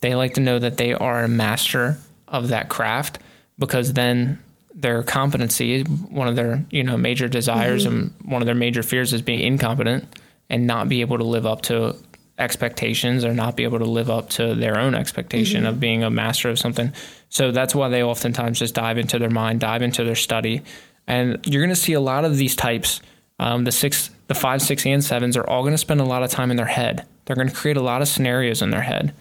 They 0.00 0.14
like 0.14 0.34
to 0.34 0.40
know 0.40 0.58
that 0.58 0.78
they 0.78 0.94
are 0.94 1.24
a 1.24 1.28
master 1.28 1.98
of 2.26 2.48
that 2.48 2.68
craft 2.68 3.18
because 3.58 3.92
then 3.92 4.38
their 4.74 5.02
competency, 5.02 5.82
one 5.82 6.28
of 6.28 6.36
their 6.36 6.64
you 6.70 6.82
know 6.82 6.96
major 6.96 7.28
desires 7.28 7.84
mm-hmm. 7.84 7.96
and 7.96 8.14
one 8.32 8.40
of 8.42 8.46
their 8.46 8.54
major 8.54 8.82
fears 8.82 9.12
is 9.12 9.22
being 9.22 9.40
incompetent 9.40 10.18
and 10.48 10.66
not 10.66 10.88
be 10.88 11.02
able 11.02 11.18
to 11.18 11.24
live 11.24 11.46
up 11.46 11.62
to 11.62 11.96
expectations 12.38 13.24
or 13.24 13.34
not 13.34 13.54
be 13.54 13.64
able 13.64 13.78
to 13.78 13.84
live 13.84 14.10
up 14.10 14.30
to 14.30 14.54
their 14.54 14.78
own 14.78 14.94
expectation 14.94 15.62
mm-hmm. 15.62 15.68
of 15.68 15.80
being 15.80 16.02
a 16.02 16.10
master 16.10 16.48
of 16.48 16.58
something. 16.58 16.92
So 17.28 17.52
that's 17.52 17.74
why 17.74 17.88
they 17.88 18.02
oftentimes 18.02 18.58
just 18.58 18.74
dive 18.74 18.98
into 18.98 19.18
their 19.18 19.30
mind, 19.30 19.60
dive 19.60 19.82
into 19.82 20.02
their 20.04 20.16
study, 20.16 20.62
and 21.06 21.38
you're 21.46 21.62
going 21.62 21.74
to 21.74 21.80
see 21.80 21.92
a 21.92 22.00
lot 22.00 22.24
of 22.24 22.36
these 22.36 22.56
types. 22.56 23.02
Um, 23.38 23.64
the 23.64 23.72
six, 23.72 24.10
the 24.30 24.34
five, 24.36 24.62
six, 24.62 24.86
and 24.86 25.02
sevens 25.02 25.36
are 25.36 25.44
all 25.50 25.62
going 25.62 25.74
to 25.74 25.78
spend 25.78 26.00
a 26.00 26.04
lot 26.04 26.22
of 26.22 26.30
time 26.30 26.52
in 26.52 26.56
their 26.56 26.64
head. 26.64 27.04
They're 27.24 27.34
going 27.34 27.48
to 27.48 27.54
create 27.54 27.76
a 27.76 27.82
lot 27.82 28.00
of 28.00 28.06
scenarios 28.06 28.62
in 28.62 28.70
their 28.70 28.82
head. 28.82 29.12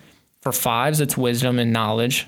For 0.43 0.51
fives, 0.51 1.01
it's 1.01 1.17
wisdom 1.17 1.57
and 1.57 1.73
knowledge. 1.73 2.27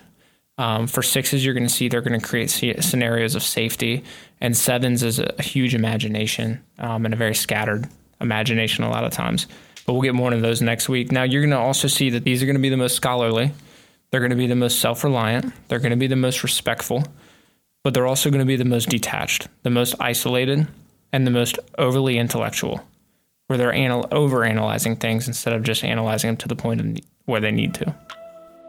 Um, 0.57 0.87
for 0.87 1.03
sixes, 1.03 1.45
you're 1.45 1.53
going 1.53 1.67
to 1.67 1.71
see 1.71 1.89
they're 1.89 2.01
going 2.01 2.19
to 2.19 2.27
create 2.27 2.49
scenarios 2.49 3.35
of 3.35 3.43
safety. 3.43 4.03
And 4.41 4.57
sevens 4.57 5.03
is 5.03 5.19
a, 5.19 5.43
huge 5.43 5.75
imagination 5.75 6.63
um, 6.79 7.05
and 7.05 7.13
a 7.13 7.17
very 7.17 7.35
scattered 7.35 7.87
imagination 8.19 8.83
a 8.83 8.89
lot 8.89 9.03
of 9.03 9.11
times. 9.11 9.45
But 9.85 9.93
we'll 9.93 10.01
get 10.01 10.15
more 10.15 10.33
into 10.33 10.41
those 10.41 10.63
next 10.63 10.89
week. 10.89 11.11
Now, 11.11 11.21
you're 11.21 11.43
going 11.43 11.51
to 11.51 11.59
also 11.59 11.87
see 11.87 12.09
that 12.09 12.23
these 12.23 12.41
are 12.41 12.47
going 12.47 12.55
to 12.55 12.61
be 12.61 12.69
the 12.69 12.77
most 12.77 12.95
scholarly, 12.95 13.51
they're 14.09 14.21
going 14.21 14.31
to 14.31 14.35
be 14.35 14.47
the 14.47 14.55
most 14.55 14.79
self 14.79 15.03
reliant, 15.03 15.53
they're 15.67 15.77
going 15.77 15.91
to 15.91 15.97
be 15.97 16.07
the 16.07 16.15
most 16.15 16.41
respectful, 16.41 17.03
but 17.83 17.93
they're 17.93 18.07
also 18.07 18.31
going 18.31 18.39
to 18.39 18.45
be 18.45 18.55
the 18.55 18.65
most 18.65 18.89
detached, 18.89 19.49
the 19.61 19.69
most 19.69 19.93
isolated, 19.99 20.67
and 21.13 21.25
the 21.25 21.31
most 21.31 21.59
overly 21.77 22.17
intellectual, 22.17 22.85
where 23.47 23.57
they're 23.57 23.73
anal- 23.73 24.07
over 24.11 24.43
analyzing 24.43 24.95
things 24.95 25.27
instead 25.27 25.53
of 25.53 25.63
just 25.63 25.83
analyzing 25.83 26.29
them 26.29 26.37
to 26.37 26.47
the 26.47 26.55
point 26.55 27.01
where 27.25 27.41
they 27.41 27.51
need 27.51 27.73
to. 27.75 27.95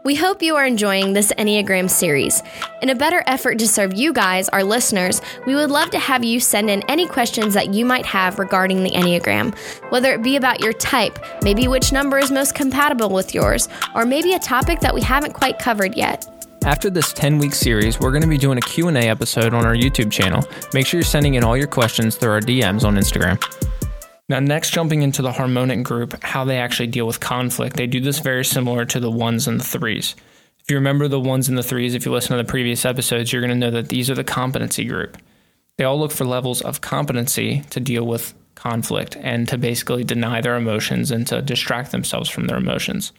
We 0.05 0.15
hope 0.15 0.41
you 0.41 0.57
are 0.57 0.65
enjoying 0.65 1.13
this 1.13 1.31
Enneagram 1.37 1.89
series. 1.89 2.43
In 2.81 2.89
a 2.89 2.95
better 2.95 3.23
effort 3.25 3.57
to 3.59 3.67
serve 3.69 3.93
you 3.93 4.11
guys, 4.11 4.49
our 4.49 4.61
listeners, 4.61 5.21
we 5.47 5.55
would 5.55 5.71
love 5.71 5.91
to 5.91 5.99
have 5.99 6.25
you 6.25 6.41
send 6.41 6.69
in 6.69 6.83
any 6.89 7.07
questions 7.07 7.53
that 7.53 7.73
you 7.73 7.85
might 7.85 8.05
have 8.05 8.37
regarding 8.37 8.83
the 8.83 8.89
Enneagram, 8.89 9.55
whether 9.91 10.11
it 10.11 10.21
be 10.21 10.35
about 10.35 10.59
your 10.59 10.73
type, 10.73 11.17
maybe 11.41 11.69
which 11.69 11.93
number 11.93 12.19
is 12.19 12.31
most 12.31 12.53
compatible 12.53 13.11
with 13.11 13.33
yours, 13.33 13.69
or 13.95 14.05
maybe 14.05 14.33
a 14.33 14.39
topic 14.39 14.81
that 14.81 14.93
we 14.93 14.99
haven't 14.99 15.31
quite 15.31 15.57
covered 15.57 15.95
yet. 15.95 16.27
After 16.65 16.89
this 16.89 17.11
10-week 17.11 17.53
series, 17.53 17.99
we're 17.99 18.11
going 18.11 18.21
to 18.21 18.27
be 18.27 18.37
doing 18.37 18.57
a 18.57 18.61
Q&A 18.61 19.09
episode 19.09 19.53
on 19.53 19.65
our 19.65 19.75
YouTube 19.75 20.09
channel. 20.09 20.47
Make 20.73 20.87
sure 20.87 20.97
you're 20.97 21.03
sending 21.03 21.33
in 21.33 21.43
all 21.43 21.57
your 21.57 21.67
questions 21.67 22.15
through 22.15 22.31
our 22.31 22.39
DMs 22.39 22.85
on 22.85 22.95
Instagram. 22.95 23.37
Now, 24.29 24.39
next, 24.39 24.69
jumping 24.69 25.01
into 25.01 25.21
the 25.21 25.33
harmonic 25.33 25.83
group, 25.83 26.23
how 26.23 26.45
they 26.45 26.57
actually 26.57 26.87
deal 26.87 27.05
with 27.05 27.19
conflict. 27.19 27.75
They 27.75 27.85
do 27.85 27.99
this 27.99 28.19
very 28.19 28.45
similar 28.45 28.85
to 28.85 29.01
the 29.01 29.11
ones 29.11 29.45
and 29.45 29.59
the 29.59 29.63
threes. 29.65 30.15
If 30.59 30.71
you 30.71 30.77
remember 30.77 31.09
the 31.09 31.19
ones 31.19 31.49
and 31.49 31.57
the 31.57 31.63
threes, 31.63 31.95
if 31.95 32.05
you 32.05 32.13
listen 32.13 32.37
to 32.37 32.41
the 32.41 32.49
previous 32.49 32.85
episodes, 32.85 33.33
you're 33.33 33.41
going 33.41 33.49
to 33.49 33.57
know 33.57 33.71
that 33.71 33.89
these 33.89 34.09
are 34.09 34.15
the 34.15 34.23
competency 34.23 34.85
group. 34.85 35.17
They 35.77 35.83
all 35.83 35.99
look 35.99 36.13
for 36.13 36.23
levels 36.23 36.61
of 36.61 36.79
competency 36.79 37.63
to 37.71 37.81
deal 37.81 38.07
with 38.07 38.33
conflict 38.55 39.17
and 39.19 39.49
to 39.49 39.57
basically 39.57 40.05
deny 40.05 40.39
their 40.39 40.55
emotions 40.55 41.11
and 41.11 41.27
to 41.27 41.41
distract 41.41 41.91
themselves 41.91 42.29
from 42.29 42.47
their 42.47 42.57
emotions. 42.57 43.11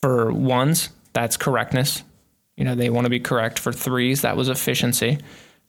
For 0.00 0.32
ones, 0.32 0.88
that's 1.12 1.36
correctness. 1.36 2.04
You 2.56 2.64
know, 2.64 2.74
they 2.74 2.90
want 2.90 3.06
to 3.06 3.10
be 3.10 3.20
correct. 3.20 3.58
For 3.58 3.72
threes, 3.72 4.22
that 4.22 4.36
was 4.36 4.48
efficiency. 4.48 5.18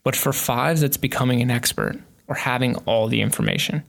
But 0.03 0.15
for 0.15 0.33
fives, 0.33 0.83
it's 0.83 0.97
becoming 0.97 1.41
an 1.41 1.51
expert 1.51 1.99
or 2.27 2.35
having 2.35 2.75
all 2.85 3.07
the 3.07 3.21
information. 3.21 3.83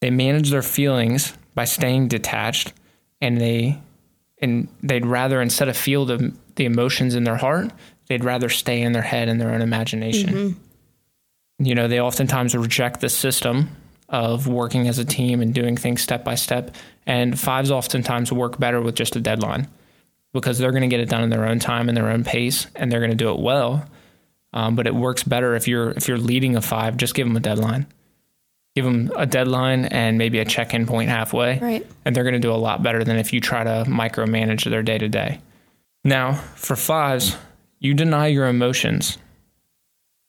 They 0.00 0.10
manage 0.10 0.50
their 0.50 0.62
feelings 0.62 1.32
by 1.54 1.64
staying 1.64 2.08
detached 2.08 2.72
and 3.20 3.40
they 3.40 3.80
and 4.40 4.68
they'd 4.82 5.04
rather 5.04 5.42
instead 5.42 5.68
of 5.68 5.76
feel 5.76 6.04
the 6.04 6.32
the 6.54 6.64
emotions 6.64 7.14
in 7.14 7.24
their 7.24 7.36
heart, 7.36 7.72
they'd 8.08 8.24
rather 8.24 8.48
stay 8.48 8.82
in 8.82 8.92
their 8.92 9.02
head 9.02 9.28
and 9.28 9.40
their 9.40 9.50
own 9.50 9.62
imagination. 9.62 10.30
Mm-hmm. 10.30 11.64
You 11.64 11.74
know, 11.74 11.88
they 11.88 12.00
oftentimes 12.00 12.54
reject 12.54 13.00
the 13.00 13.08
system 13.08 13.70
of 14.08 14.46
working 14.46 14.88
as 14.88 14.98
a 14.98 15.04
team 15.04 15.40
and 15.40 15.52
doing 15.52 15.76
things 15.76 16.00
step 16.00 16.24
by 16.24 16.34
step. 16.34 16.74
And 17.06 17.38
fives 17.38 17.70
oftentimes 17.70 18.32
work 18.32 18.58
better 18.58 18.80
with 18.80 18.94
just 18.94 19.16
a 19.16 19.20
deadline 19.20 19.68
because 20.32 20.58
they're 20.58 20.70
going 20.70 20.82
to 20.82 20.88
get 20.88 21.00
it 21.00 21.08
done 21.08 21.22
in 21.22 21.30
their 21.30 21.46
own 21.46 21.58
time 21.58 21.88
and 21.88 21.96
their 21.96 22.10
own 22.10 22.24
pace, 22.24 22.66
and 22.74 22.90
they're 22.90 23.00
going 23.00 23.10
to 23.10 23.16
do 23.16 23.30
it 23.30 23.40
well. 23.40 23.84
Um, 24.52 24.76
but 24.76 24.86
it 24.86 24.94
works 24.94 25.22
better 25.24 25.54
if 25.54 25.68
you're 25.68 25.90
if 25.90 26.08
you're 26.08 26.18
leading 26.18 26.56
a 26.56 26.62
five. 26.62 26.96
Just 26.96 27.14
give 27.14 27.26
them 27.26 27.36
a 27.36 27.40
deadline 27.40 27.86
give 28.78 28.84
them 28.84 29.10
a 29.16 29.26
deadline 29.26 29.86
and 29.86 30.18
maybe 30.18 30.38
a 30.38 30.44
check-in 30.44 30.86
point 30.86 31.10
halfway 31.10 31.58
right 31.58 31.84
and 32.04 32.14
they're 32.14 32.22
going 32.22 32.34
to 32.34 32.38
do 32.38 32.52
a 32.52 32.54
lot 32.54 32.80
better 32.80 33.02
than 33.02 33.16
if 33.16 33.32
you 33.32 33.40
try 33.40 33.64
to 33.64 33.84
micromanage 33.88 34.70
their 34.70 34.84
day-to-day 34.84 35.40
now 36.04 36.34
for 36.54 36.76
fives 36.76 37.36
you 37.80 37.92
deny 37.92 38.28
your 38.28 38.46
emotions 38.46 39.18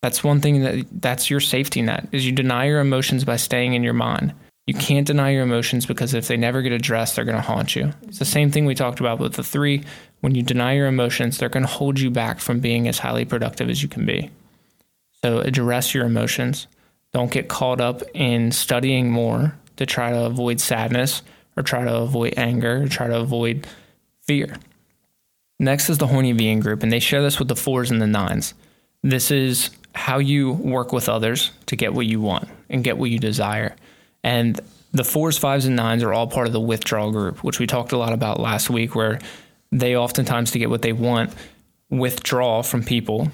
that's 0.02 0.24
one 0.24 0.40
thing 0.40 0.62
that 0.62 0.84
that's 1.00 1.30
your 1.30 1.38
safety 1.38 1.80
net 1.80 2.08
is 2.10 2.26
you 2.26 2.32
deny 2.32 2.64
your 2.64 2.80
emotions 2.80 3.24
by 3.24 3.36
staying 3.36 3.74
in 3.74 3.84
your 3.84 3.94
mind 3.94 4.34
you 4.70 4.78
can't 4.80 5.06
deny 5.06 5.30
your 5.30 5.42
emotions 5.42 5.84
because 5.84 6.14
if 6.14 6.28
they 6.28 6.36
never 6.36 6.62
get 6.62 6.72
addressed 6.72 7.16
they're 7.16 7.24
going 7.24 7.36
to 7.36 7.42
haunt 7.42 7.74
you 7.74 7.92
it's 8.04 8.18
the 8.18 8.24
same 8.24 8.50
thing 8.50 8.64
we 8.66 8.74
talked 8.74 9.00
about 9.00 9.18
with 9.18 9.34
the 9.34 9.44
three 9.44 9.82
when 10.20 10.34
you 10.34 10.42
deny 10.42 10.74
your 10.74 10.86
emotions 10.86 11.38
they're 11.38 11.48
going 11.48 11.66
to 11.66 11.72
hold 11.72 11.98
you 11.98 12.10
back 12.10 12.40
from 12.40 12.60
being 12.60 12.86
as 12.86 12.98
highly 12.98 13.24
productive 13.24 13.68
as 13.68 13.82
you 13.82 13.88
can 13.88 14.06
be 14.06 14.30
so 15.22 15.40
address 15.40 15.94
your 15.94 16.06
emotions 16.06 16.66
don't 17.12 17.32
get 17.32 17.48
caught 17.48 17.80
up 17.80 18.02
in 18.14 18.52
studying 18.52 19.10
more 19.10 19.54
to 19.76 19.86
try 19.86 20.10
to 20.10 20.24
avoid 20.24 20.60
sadness 20.60 21.22
or 21.56 21.62
try 21.62 21.84
to 21.84 21.96
avoid 21.96 22.34
anger 22.36 22.82
or 22.82 22.88
try 22.88 23.08
to 23.08 23.18
avoid 23.18 23.66
fear. 24.22 24.56
Next 25.58 25.90
is 25.90 25.98
the 25.98 26.06
Hornevian 26.06 26.60
group, 26.60 26.82
and 26.82 26.92
they 26.92 27.00
share 27.00 27.22
this 27.22 27.38
with 27.38 27.48
the 27.48 27.56
fours 27.56 27.90
and 27.90 28.00
the 28.00 28.06
nines. 28.06 28.54
This 29.02 29.30
is 29.30 29.70
how 29.94 30.18
you 30.18 30.52
work 30.52 30.92
with 30.92 31.08
others 31.08 31.50
to 31.66 31.76
get 31.76 31.92
what 31.92 32.06
you 32.06 32.20
want 32.20 32.48
and 32.68 32.84
get 32.84 32.96
what 32.96 33.10
you 33.10 33.18
desire. 33.18 33.74
And 34.22 34.60
the 34.92 35.04
fours, 35.04 35.38
fives, 35.38 35.66
and 35.66 35.76
nines 35.76 36.02
are 36.02 36.12
all 36.12 36.26
part 36.26 36.46
of 36.46 36.52
the 36.52 36.60
withdrawal 36.60 37.12
group, 37.12 37.44
which 37.44 37.58
we 37.58 37.66
talked 37.66 37.92
a 37.92 37.98
lot 37.98 38.12
about 38.12 38.40
last 38.40 38.70
week, 38.70 38.94
where 38.94 39.18
they 39.70 39.96
oftentimes, 39.96 40.50
to 40.50 40.58
get 40.58 40.70
what 40.70 40.82
they 40.82 40.92
want, 40.92 41.32
withdraw 41.88 42.62
from 42.62 42.82
people 42.82 43.30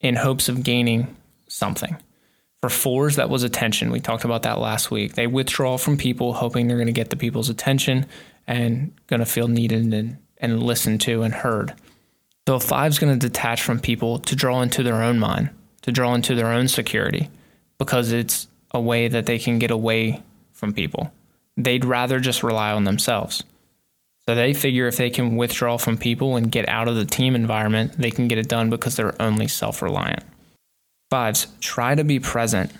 in 0.00 0.16
hopes 0.16 0.48
of 0.48 0.62
gaining 0.62 1.16
something. 1.48 1.96
For 2.60 2.70
fours, 2.70 3.16
that 3.16 3.28
was 3.28 3.42
attention. 3.42 3.90
We 3.90 4.00
talked 4.00 4.24
about 4.24 4.42
that 4.42 4.58
last 4.58 4.90
week. 4.90 5.14
They 5.14 5.26
withdraw 5.26 5.76
from 5.76 5.98
people 5.98 6.32
hoping 6.32 6.66
they're 6.66 6.76
going 6.76 6.86
to 6.86 6.92
get 6.92 7.10
the 7.10 7.16
people's 7.16 7.50
attention 7.50 8.06
and 8.46 8.92
going 9.06 9.20
to 9.20 9.26
feel 9.26 9.48
needed 9.48 9.92
and, 9.92 10.18
and 10.38 10.62
listened 10.62 11.00
to 11.02 11.22
and 11.22 11.34
heard. 11.34 11.74
So 12.46 12.58
five's 12.58 12.98
going 12.98 13.18
to 13.18 13.28
detach 13.28 13.62
from 13.62 13.80
people 13.80 14.18
to 14.20 14.36
draw 14.36 14.62
into 14.62 14.82
their 14.82 15.02
own 15.02 15.18
mind, 15.18 15.50
to 15.82 15.92
draw 15.92 16.14
into 16.14 16.34
their 16.34 16.48
own 16.48 16.68
security, 16.68 17.30
because 17.78 18.12
it's 18.12 18.48
a 18.74 18.80
way 18.80 19.08
that 19.08 19.26
they 19.26 19.38
can 19.38 19.58
get 19.58 19.70
away 19.70 20.22
from 20.52 20.74
people. 20.74 21.12
They'd 21.56 21.84
rather 21.84 22.18
just 22.18 22.42
rely 22.42 22.72
on 22.72 22.84
themselves. 22.84 23.44
So 24.26 24.34
they 24.34 24.52
figure 24.52 24.88
if 24.88 24.96
they 24.96 25.10
can 25.10 25.36
withdraw 25.36 25.76
from 25.76 25.96
people 25.96 26.36
and 26.36 26.50
get 26.50 26.68
out 26.68 26.88
of 26.88 26.96
the 26.96 27.04
team 27.04 27.34
environment, 27.34 27.92
they 27.96 28.10
can 28.10 28.26
get 28.26 28.38
it 28.38 28.48
done 28.48 28.70
because 28.70 28.96
they're 28.96 29.20
only 29.22 29.48
self 29.48 29.80
reliant. 29.80 30.24
Fives, 31.10 31.46
try 31.60 31.94
to 31.94 32.04
be 32.04 32.18
present. 32.18 32.72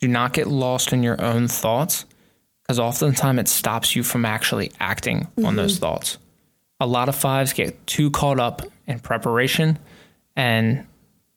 Do 0.00 0.08
not 0.08 0.32
get 0.32 0.48
lost 0.48 0.92
in 0.92 1.02
your 1.02 1.22
own 1.22 1.48
thoughts 1.48 2.04
because 2.62 2.78
oftentimes 2.78 3.40
it 3.40 3.48
stops 3.48 3.94
you 3.94 4.02
from 4.02 4.24
actually 4.24 4.72
acting 4.80 5.20
mm-hmm. 5.20 5.46
on 5.46 5.56
those 5.56 5.78
thoughts. 5.78 6.18
A 6.80 6.86
lot 6.86 7.08
of 7.08 7.14
fives 7.14 7.52
get 7.52 7.86
too 7.86 8.10
caught 8.10 8.40
up 8.40 8.62
in 8.86 8.98
preparation 8.98 9.78
and 10.34 10.86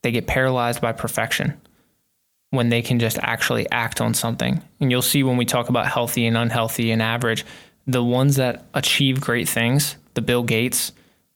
they 0.02 0.12
get 0.12 0.28
paralyzed 0.28 0.82
by 0.82 0.94
perfection 0.94 1.60
when 2.52 2.70
they 2.70 2.82
can 2.82 3.00
just 3.00 3.18
actually 3.22 3.70
act 3.70 4.02
on 4.02 4.14
something. 4.14 4.62
And 4.80 4.92
you'll 4.92 5.02
see 5.02 5.24
when 5.24 5.38
we 5.38 5.46
talk 5.46 5.70
about 5.70 5.88
healthy 5.88 6.26
and 6.26 6.38
unhealthy 6.38 6.92
and 6.92 7.02
average, 7.02 7.46
the 7.86 8.04
ones 8.04 8.38
that 8.38 8.66
achieve 8.74 9.22
great 9.22 9.48
things, 9.48 9.98
the 10.14 10.22
Bill 10.22 10.44
Gates, 10.44 10.92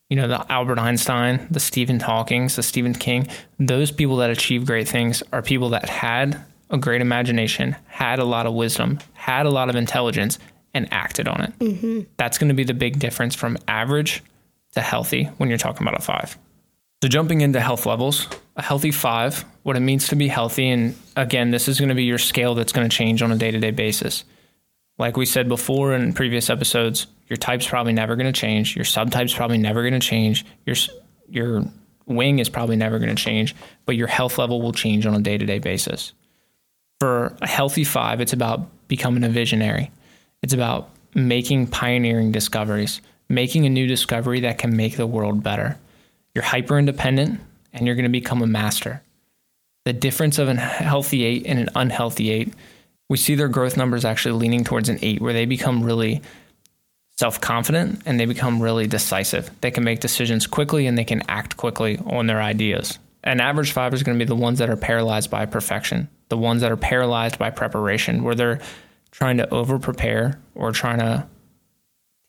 you 0.10 0.16
know, 0.16 0.28
the 0.28 0.52
Albert 0.52 0.80
Einstein, 0.80 1.48
the 1.50 1.60
Stephen 1.60 2.00
Hawkings, 2.00 2.56
the 2.56 2.64
Stephen 2.64 2.94
King, 2.94 3.28
those 3.60 3.92
people 3.92 4.18
that 4.18 4.30
achieve 4.30 4.66
great 4.66 4.88
things 4.88 5.24
are 5.32 5.42
people 5.42 5.70
that 5.70 5.90
had 5.90 6.44
a 6.70 6.78
great 6.78 7.02
imagination, 7.02 7.76
had 7.88 8.20
a 8.20 8.26
lot 8.26 8.46
of 8.46 8.54
wisdom, 8.54 9.00
had 9.14 9.46
a 9.46 9.50
lot 9.50 9.70
of 9.70 9.76
intelligence, 9.76 10.40
and 10.74 10.92
acted 10.92 11.28
on 11.28 11.42
it. 11.42 11.60
Mm-hmm. 11.60 12.02
That's 12.18 12.38
going 12.38 12.50
to 12.50 12.56
be 12.56 12.64
the 12.64 12.74
big 12.74 13.00
difference 13.00 13.36
from 13.36 13.58
average 13.68 14.24
to 14.74 14.82
healthy 14.82 15.26
when 15.38 15.50
you're 15.50 15.58
talking 15.58 15.88
about 15.88 16.00
a 16.00 16.04
five. 16.04 16.38
So, 17.02 17.10
jumping 17.10 17.42
into 17.42 17.60
health 17.60 17.86
levels, 17.86 18.28
a 18.56 18.62
healthy 18.62 18.92
five, 18.92 19.46
what 19.64 19.76
it 19.76 19.82
means 19.82 20.08
to 20.10 20.16
be 20.16 20.28
healthy. 20.28 20.70
And 20.70 20.96
again, 21.16 21.52
this 21.52 21.68
is 21.68 21.80
going 21.80 21.90
to 21.90 21.96
be 21.96 22.04
your 22.04 22.18
scale 22.18 22.56
that's 22.56 22.72
going 22.72 22.88
to 22.88 22.96
change 22.96 23.22
on 23.22 23.32
a 23.32 23.38
day 23.38 23.52
to 23.52 23.60
day 23.60 23.72
basis. 23.72 24.24
Like 24.98 25.18
we 25.18 25.26
said 25.26 25.50
before 25.50 25.94
in 25.94 26.14
previous 26.14 26.50
episodes, 26.50 27.08
your 27.28 27.38
type's 27.38 27.68
probably 27.68 27.94
never 27.94 28.16
going 28.16 28.32
to 28.32 28.40
change. 28.40 28.76
Your 28.76 28.86
subtype's 28.86 29.34
probably 29.34 29.58
never 29.58 29.82
going 29.82 30.00
to 30.00 30.00
change. 30.00 30.46
Your 30.66 30.76
your 31.30 31.64
wing 32.06 32.40
is 32.40 32.50
probably 32.50 32.76
never 32.76 33.00
going 33.00 33.16
to 33.16 33.22
change, 33.22 33.56
but 33.86 33.96
your 33.96 34.08
health 34.08 34.38
level 34.38 34.62
will 34.62 34.74
change 34.74 35.06
on 35.06 35.16
a 35.16 35.22
day-to-day 35.22 35.60
basis. 35.60 36.14
For 37.00 37.36
a 37.42 37.48
healthy 37.48 37.84
5, 37.84 38.22
it's 38.22 38.34
about 38.34 38.68
becoming 38.88 39.24
a 39.24 39.30
visionary. 39.30 39.92
It's 40.42 40.54
about 40.54 40.90
making 41.16 41.68
pioneering 41.68 42.32
discoveries, 42.32 43.02
making 43.30 43.66
a 43.66 43.70
new 43.70 43.88
discovery 43.88 44.42
that 44.42 44.58
can 44.58 44.76
make 44.76 44.98
the 44.98 45.08
world 45.08 45.44
better. 45.44 45.78
You're 46.36 46.44
hyper 46.44 46.78
independent 46.78 47.40
and 47.72 47.86
you're 47.86 47.96
going 47.96 48.04
to 48.04 48.10
become 48.10 48.42
a 48.42 48.48
master. 48.48 49.02
The 49.86 49.94
difference 49.94 50.40
of 50.40 50.48
a 50.48 50.56
healthy 50.56 51.24
8 51.24 51.46
and 51.46 51.60
an 51.60 51.70
unhealthy 51.76 52.30
8 52.30 52.54
we 53.10 53.18
see 53.18 53.36
their 53.36 53.48
growth 53.48 53.78
numbers 53.78 54.06
actually 54.06 54.40
leaning 54.40 54.64
towards 54.64 54.90
an 54.90 54.98
eight, 55.02 55.22
where 55.22 55.34
they 55.34 55.46
become 55.46 55.84
really 55.84 56.22
self 57.18 57.40
confident 57.40 58.02
and 58.08 58.20
they 58.20 58.26
become 58.26 58.60
really 58.60 58.88
decisive. 58.88 59.52
They 59.62 59.70
can 59.70 59.84
make 59.84 60.00
decisions 60.00 60.48
quickly 60.48 60.88
and 60.88 60.98
they 60.98 61.04
can 61.04 61.22
act 61.30 61.56
quickly 61.58 62.00
on 62.08 62.26
their 62.26 62.42
ideas. 62.42 62.98
An 63.24 63.40
average 63.40 63.72
five 63.72 63.94
is 63.94 64.02
going 64.02 64.18
to 64.18 64.26
be 64.26 64.28
the 64.28 64.36
ones 64.36 64.58
that 64.60 64.70
are 64.70 64.76
paralyzed 64.76 65.30
by 65.30 65.46
perfection, 65.46 66.10
the 66.30 66.38
ones 66.38 66.62
that 66.62 66.72
are 66.72 66.78
paralyzed 66.78 67.38
by 67.38 67.52
preparation, 67.52 68.24
where 68.24 68.34
they're 68.34 68.60
trying 69.12 69.38
to 69.38 69.54
over 69.54 69.78
prepare 69.78 70.40
or 70.56 70.72
trying 70.72 70.98
to 70.98 71.28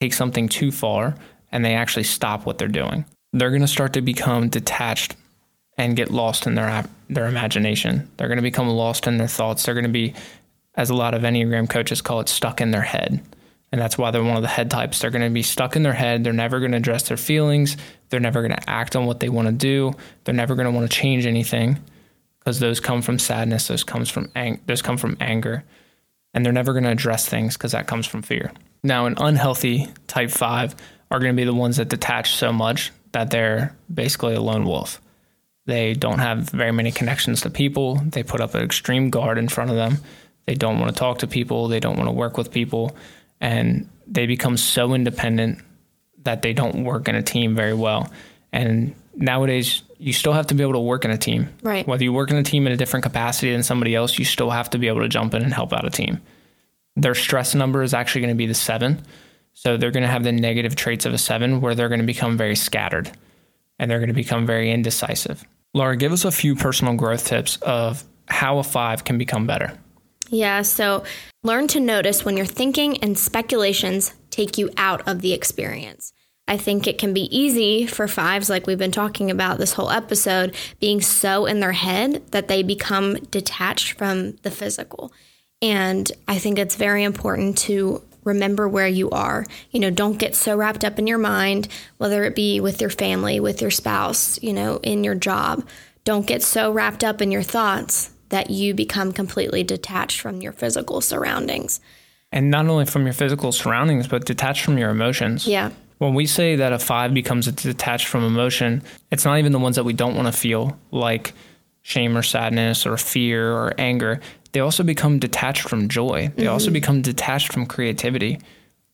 take 0.00 0.12
something 0.12 0.48
too 0.48 0.70
far 0.70 1.14
and 1.50 1.64
they 1.64 1.74
actually 1.74 2.04
stop 2.04 2.44
what 2.44 2.58
they're 2.58 2.68
doing. 2.68 3.06
They're 3.32 3.50
going 3.50 3.62
to 3.62 3.66
start 3.66 3.94
to 3.94 4.02
become 4.02 4.50
detached 4.50 5.16
and 5.76 5.96
get 5.96 6.10
lost 6.10 6.46
in 6.46 6.54
their 6.54 6.84
their 7.08 7.26
imagination. 7.26 8.08
They're 8.16 8.28
going 8.28 8.38
to 8.38 8.42
become 8.42 8.68
lost 8.68 9.06
in 9.06 9.18
their 9.18 9.28
thoughts. 9.28 9.64
They're 9.64 9.74
going 9.74 9.84
to 9.84 9.90
be 9.90 10.14
as 10.74 10.90
a 10.90 10.94
lot 10.94 11.14
of 11.14 11.22
Enneagram 11.22 11.68
coaches 11.68 12.00
call 12.00 12.20
it, 12.20 12.28
stuck 12.28 12.60
in 12.60 12.70
their 12.70 12.82
head. 12.82 13.22
And 13.70 13.80
that's 13.80 13.98
why 13.98 14.10
they're 14.10 14.22
one 14.22 14.36
of 14.36 14.42
the 14.42 14.48
head 14.48 14.70
types. 14.70 15.00
They're 15.00 15.10
going 15.10 15.24
to 15.24 15.34
be 15.34 15.42
stuck 15.42 15.74
in 15.74 15.82
their 15.82 15.92
head. 15.92 16.22
They're 16.22 16.32
never 16.32 16.60
going 16.60 16.72
to 16.72 16.76
address 16.78 17.08
their 17.08 17.16
feelings. 17.16 17.76
They're 18.08 18.20
never 18.20 18.40
going 18.40 18.54
to 18.54 18.70
act 18.70 18.94
on 18.94 19.06
what 19.06 19.18
they 19.18 19.28
want 19.28 19.48
to 19.48 19.52
do. 19.52 19.94
They're 20.22 20.34
never 20.34 20.54
going 20.54 20.66
to 20.66 20.70
want 20.70 20.88
to 20.88 20.96
change 20.96 21.26
anything 21.26 21.78
because 22.38 22.60
those 22.60 22.78
come 22.78 23.02
from 23.02 23.18
sadness, 23.18 23.68
those 23.68 23.82
comes 23.82 24.10
from 24.10 24.30
ang- 24.36 24.60
those 24.66 24.82
come 24.82 24.96
from 24.96 25.16
anger, 25.20 25.64
and 26.34 26.44
they're 26.44 26.52
never 26.52 26.72
going 26.72 26.84
to 26.84 26.90
address 26.90 27.28
things 27.28 27.56
because 27.56 27.72
that 27.72 27.86
comes 27.86 28.06
from 28.06 28.22
fear. 28.22 28.52
Now, 28.82 29.06
an 29.06 29.14
unhealthy 29.18 29.88
type 30.06 30.30
five 30.30 30.76
are 31.10 31.18
going 31.18 31.34
to 31.34 31.36
be 31.36 31.46
the 31.46 31.54
ones 31.54 31.78
that 31.78 31.88
detach 31.88 32.34
so 32.34 32.52
much 32.52 32.92
that 33.12 33.30
they're 33.30 33.74
basically 33.92 34.34
a 34.34 34.40
lone 34.40 34.64
wolf. 34.64 35.00
They 35.66 35.94
don't 35.94 36.18
have 36.18 36.50
very 36.50 36.72
many 36.72 36.92
connections 36.92 37.40
to 37.42 37.50
people. 37.50 37.96
They 37.96 38.22
put 38.22 38.40
up 38.40 38.54
an 38.54 38.62
extreme 38.62 39.10
guard 39.10 39.38
in 39.38 39.48
front 39.48 39.70
of 39.70 39.76
them. 39.76 39.98
They 40.46 40.54
don't 40.54 40.78
want 40.78 40.94
to 40.94 40.98
talk 40.98 41.18
to 41.20 41.26
people. 41.26 41.68
They 41.68 41.80
don't 41.80 41.96
want 41.96 42.08
to 42.08 42.12
work 42.12 42.36
with 42.36 42.52
people. 42.52 42.94
And 43.40 43.88
they 44.06 44.26
become 44.26 44.56
so 44.56 44.94
independent 44.94 45.60
that 46.24 46.42
they 46.42 46.52
don't 46.52 46.84
work 46.84 47.08
in 47.08 47.14
a 47.14 47.22
team 47.22 47.54
very 47.54 47.74
well. 47.74 48.10
And 48.52 48.94
nowadays, 49.14 49.82
you 49.98 50.12
still 50.12 50.34
have 50.34 50.48
to 50.48 50.54
be 50.54 50.62
able 50.62 50.74
to 50.74 50.80
work 50.80 51.04
in 51.04 51.10
a 51.10 51.18
team. 51.18 51.48
Right. 51.62 51.86
Whether 51.86 52.04
you 52.04 52.12
work 52.12 52.30
in 52.30 52.36
a 52.36 52.42
team 52.42 52.66
in 52.66 52.72
a 52.72 52.76
different 52.76 53.04
capacity 53.04 53.52
than 53.52 53.62
somebody 53.62 53.94
else, 53.94 54.18
you 54.18 54.24
still 54.24 54.50
have 54.50 54.68
to 54.70 54.78
be 54.78 54.88
able 54.88 55.00
to 55.00 55.08
jump 55.08 55.32
in 55.32 55.42
and 55.42 55.52
help 55.52 55.72
out 55.72 55.86
a 55.86 55.90
team. 55.90 56.20
Their 56.96 57.14
stress 57.14 57.54
number 57.54 57.82
is 57.82 57.94
actually 57.94 58.20
going 58.20 58.34
to 58.34 58.38
be 58.38 58.46
the 58.46 58.54
seven. 58.54 59.02
So 59.54 59.76
they're 59.76 59.90
going 59.90 60.02
to 60.02 60.10
have 60.10 60.24
the 60.24 60.32
negative 60.32 60.76
traits 60.76 61.06
of 61.06 61.14
a 61.14 61.18
seven 61.18 61.60
where 61.60 61.74
they're 61.74 61.88
going 61.88 62.00
to 62.00 62.06
become 62.06 62.36
very 62.36 62.56
scattered 62.56 63.10
and 63.78 63.90
they're 63.90 63.98
going 63.98 64.08
to 64.08 64.14
become 64.14 64.46
very 64.46 64.70
indecisive. 64.70 65.44
Laura, 65.72 65.96
give 65.96 66.12
us 66.12 66.24
a 66.24 66.30
few 66.30 66.54
personal 66.54 66.94
growth 66.94 67.26
tips 67.26 67.56
of 67.62 68.04
how 68.28 68.58
a 68.58 68.62
five 68.62 69.04
can 69.04 69.18
become 69.18 69.46
better. 69.46 69.76
Yeah, 70.30 70.62
so 70.62 71.04
learn 71.42 71.68
to 71.68 71.80
notice 71.80 72.24
when 72.24 72.36
your 72.36 72.46
thinking 72.46 73.02
and 73.02 73.18
speculations 73.18 74.14
take 74.30 74.56
you 74.56 74.70
out 74.76 75.06
of 75.06 75.20
the 75.20 75.32
experience. 75.32 76.12
I 76.46 76.56
think 76.56 76.86
it 76.86 76.98
can 76.98 77.14
be 77.14 77.34
easy 77.36 77.86
for 77.86 78.06
fives, 78.06 78.50
like 78.50 78.66
we've 78.66 78.78
been 78.78 78.92
talking 78.92 79.30
about 79.30 79.58
this 79.58 79.72
whole 79.72 79.90
episode, 79.90 80.54
being 80.78 81.00
so 81.00 81.46
in 81.46 81.60
their 81.60 81.72
head 81.72 82.22
that 82.32 82.48
they 82.48 82.62
become 82.62 83.14
detached 83.30 83.92
from 83.92 84.32
the 84.42 84.50
physical. 84.50 85.12
And 85.62 86.10
I 86.28 86.38
think 86.38 86.58
it's 86.58 86.76
very 86.76 87.02
important 87.02 87.56
to 87.58 88.02
remember 88.24 88.68
where 88.68 88.88
you 88.88 89.10
are. 89.10 89.46
You 89.70 89.80
know, 89.80 89.90
don't 89.90 90.18
get 90.18 90.34
so 90.34 90.56
wrapped 90.56 90.84
up 90.84 90.98
in 90.98 91.06
your 91.06 91.18
mind, 91.18 91.68
whether 91.98 92.24
it 92.24 92.34
be 92.34 92.60
with 92.60 92.80
your 92.80 92.90
family, 92.90 93.40
with 93.40 93.62
your 93.62 93.70
spouse, 93.70 94.42
you 94.42 94.52
know, 94.52 94.78
in 94.82 95.04
your 95.04 95.14
job. 95.14 95.66
Don't 96.04 96.26
get 96.26 96.42
so 96.42 96.72
wrapped 96.72 97.04
up 97.04 97.22
in 97.22 97.30
your 97.30 97.42
thoughts 97.42 98.10
that 98.30 98.50
you 98.50 98.74
become 98.74 99.12
completely 99.12 99.62
detached 99.62 100.20
from 100.20 100.40
your 100.40 100.52
physical 100.52 101.00
surroundings. 101.00 101.80
And 102.32 102.50
not 102.50 102.66
only 102.66 102.84
from 102.84 103.04
your 103.04 103.12
physical 103.12 103.52
surroundings, 103.52 104.08
but 104.08 104.24
detached 104.24 104.64
from 104.64 104.76
your 104.76 104.90
emotions. 104.90 105.46
Yeah. 105.46 105.70
When 105.98 106.14
we 106.14 106.26
say 106.26 106.56
that 106.56 106.72
a 106.72 106.78
five 106.78 107.14
becomes 107.14 107.46
detached 107.46 108.08
from 108.08 108.24
emotion, 108.24 108.82
it's 109.12 109.24
not 109.24 109.38
even 109.38 109.52
the 109.52 109.60
ones 109.60 109.76
that 109.76 109.84
we 109.84 109.92
don't 109.92 110.16
want 110.16 110.26
to 110.26 110.32
feel, 110.32 110.76
like 110.90 111.32
shame 111.82 112.16
or 112.16 112.22
sadness 112.22 112.86
or 112.86 112.96
fear 112.96 113.52
or 113.52 113.74
anger 113.78 114.20
they 114.54 114.60
also 114.60 114.84
become 114.84 115.18
detached 115.18 115.68
from 115.68 115.88
joy. 115.88 116.30
They 116.36 116.44
mm-hmm. 116.44 116.52
also 116.52 116.70
become 116.70 117.02
detached 117.02 117.52
from 117.52 117.66
creativity. 117.66 118.40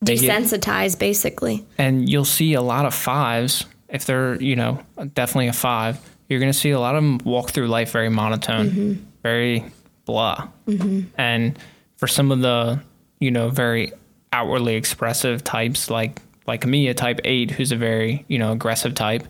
They 0.00 0.17
Desensitized, 0.17 0.93
get, 0.93 0.99
basically. 0.99 1.67
And 1.76 2.09
you'll 2.09 2.25
see 2.25 2.55
a 2.55 2.62
lot 2.62 2.87
of 2.87 2.95
fives, 2.95 3.67
if 3.90 4.07
they're, 4.07 4.40
you 4.40 4.57
know, 4.57 4.83
definitely 5.12 5.49
a 5.49 5.52
five, 5.52 6.00
you're 6.31 6.40
going 6.40 6.50
to 6.50 6.59
see 6.59 6.71
a 6.71 6.81
lot 6.81 6.95
of 6.95 7.02
them 7.02 7.19
walk 7.25 7.50
through 7.50 7.69
life 7.69 7.93
very 7.93 8.09
monotone, 8.09 8.71
mm-hmm. 8.71 9.05
very 9.23 9.67
blah. 10.07 10.49
Mm-hmm. 10.67 11.02
And 11.21 11.59
for 11.99 12.07
some 12.07 12.33
of 12.33 12.40
the, 12.40 12.81
you 13.19 13.31
know, 13.31 13.50
very 13.50 13.93
outwardly 14.33 14.76
expressive 14.76 15.45
types, 15.45 15.90
like 15.90 16.23
like 16.47 16.64
me, 16.64 16.88
a 16.88 16.95
type 16.95 17.21
eight, 17.25 17.50
who's 17.50 17.71
a 17.71 17.76
very, 17.76 18.25
you 18.29 18.38
know, 18.38 18.50
aggressive 18.52 18.95
type, 18.95 19.25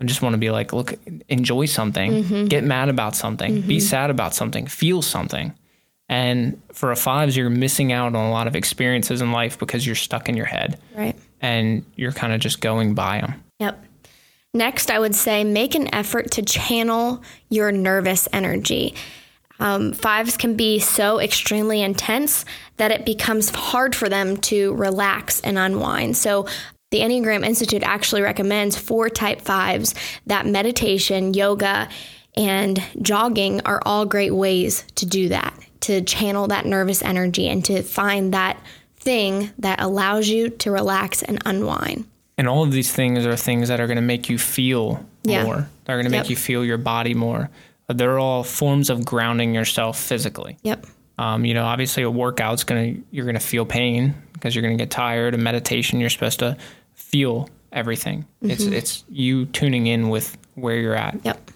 I 0.00 0.04
just 0.04 0.22
want 0.22 0.34
to 0.34 0.38
be 0.38 0.50
like, 0.50 0.72
look, 0.72 0.94
enjoy 1.28 1.66
something, 1.66 2.24
mm-hmm. 2.24 2.46
get 2.46 2.64
mad 2.64 2.88
about 2.88 3.14
something, 3.14 3.60
be 3.60 3.76
mm-hmm. 3.76 3.86
sad 3.86 4.10
about 4.10 4.34
something, 4.34 4.66
feel 4.66 5.02
something. 5.02 5.54
And 6.08 6.60
for 6.72 6.90
a 6.90 6.96
fives, 6.96 7.36
you're 7.36 7.50
missing 7.50 7.92
out 7.92 8.14
on 8.14 8.26
a 8.26 8.30
lot 8.30 8.46
of 8.46 8.56
experiences 8.56 9.20
in 9.20 9.32
life 9.32 9.58
because 9.58 9.86
you're 9.86 9.94
stuck 9.94 10.28
in 10.28 10.36
your 10.36 10.46
head. 10.46 10.80
Right. 10.96 11.16
And 11.40 11.84
you're 11.96 12.12
kind 12.12 12.32
of 12.32 12.40
just 12.40 12.60
going 12.60 12.94
by 12.94 13.20
them. 13.20 13.44
Yep. 13.58 13.84
Next, 14.54 14.90
I 14.90 14.98
would 14.98 15.14
say 15.14 15.44
make 15.44 15.74
an 15.74 15.94
effort 15.94 16.30
to 16.32 16.42
channel 16.42 17.22
your 17.50 17.70
nervous 17.70 18.26
energy. 18.32 18.94
Um, 19.60 19.92
fives 19.92 20.36
can 20.36 20.56
be 20.56 20.78
so 20.78 21.20
extremely 21.20 21.82
intense 21.82 22.44
that 22.76 22.90
it 22.90 23.04
becomes 23.04 23.50
hard 23.50 23.94
for 23.94 24.08
them 24.08 24.36
to 24.38 24.72
relax 24.74 25.40
and 25.40 25.58
unwind. 25.58 26.16
So, 26.16 26.46
the 26.90 27.00
Enneagram 27.00 27.44
Institute 27.44 27.82
actually 27.82 28.22
recommends 28.22 28.74
for 28.74 29.10
type 29.10 29.42
fives 29.42 29.94
that 30.26 30.46
meditation, 30.46 31.34
yoga, 31.34 31.88
and 32.38 32.82
jogging 33.02 33.60
are 33.66 33.82
all 33.84 34.06
great 34.06 34.34
ways 34.34 34.84
to 34.94 35.04
do 35.04 35.28
that 35.28 35.52
to 35.80 36.02
channel 36.02 36.48
that 36.48 36.66
nervous 36.66 37.02
energy 37.02 37.48
and 37.48 37.64
to 37.64 37.82
find 37.82 38.34
that 38.34 38.60
thing 38.96 39.50
that 39.58 39.80
allows 39.80 40.28
you 40.28 40.50
to 40.50 40.70
relax 40.70 41.22
and 41.22 41.40
unwind. 41.46 42.06
And 42.36 42.48
all 42.48 42.62
of 42.62 42.72
these 42.72 42.92
things 42.92 43.26
are 43.26 43.36
things 43.36 43.68
that 43.68 43.80
are 43.80 43.86
going 43.86 43.96
to 43.96 44.02
make 44.02 44.28
you 44.28 44.38
feel 44.38 45.04
yeah. 45.24 45.44
more. 45.44 45.68
They're 45.84 45.96
going 45.96 46.04
to 46.04 46.10
make 46.10 46.24
yep. 46.24 46.30
you 46.30 46.36
feel 46.36 46.64
your 46.64 46.78
body 46.78 47.14
more. 47.14 47.50
They're 47.88 48.18
all 48.18 48.44
forms 48.44 48.90
of 48.90 49.04
grounding 49.04 49.54
yourself 49.54 49.98
physically. 49.98 50.56
Yep. 50.62 50.86
Um, 51.16 51.44
you 51.44 51.54
know, 51.54 51.64
obviously 51.64 52.02
a 52.04 52.10
workout's 52.10 52.64
going 52.64 52.94
to 52.94 53.02
you're 53.10 53.24
going 53.24 53.34
to 53.34 53.40
feel 53.40 53.64
pain 53.64 54.14
because 54.34 54.54
you're 54.54 54.62
going 54.62 54.76
to 54.76 54.82
get 54.82 54.90
tired. 54.90 55.34
A 55.34 55.38
meditation, 55.38 55.98
you're 55.98 56.10
supposed 56.10 56.38
to 56.40 56.56
feel 56.94 57.48
everything. 57.72 58.26
Mm-hmm. 58.42 58.50
It's 58.50 58.64
it's 58.64 59.04
you 59.08 59.46
tuning 59.46 59.86
in 59.86 60.10
with 60.10 60.36
where 60.54 60.76
you're 60.76 60.94
at. 60.94 61.18
Yep. 61.24 61.50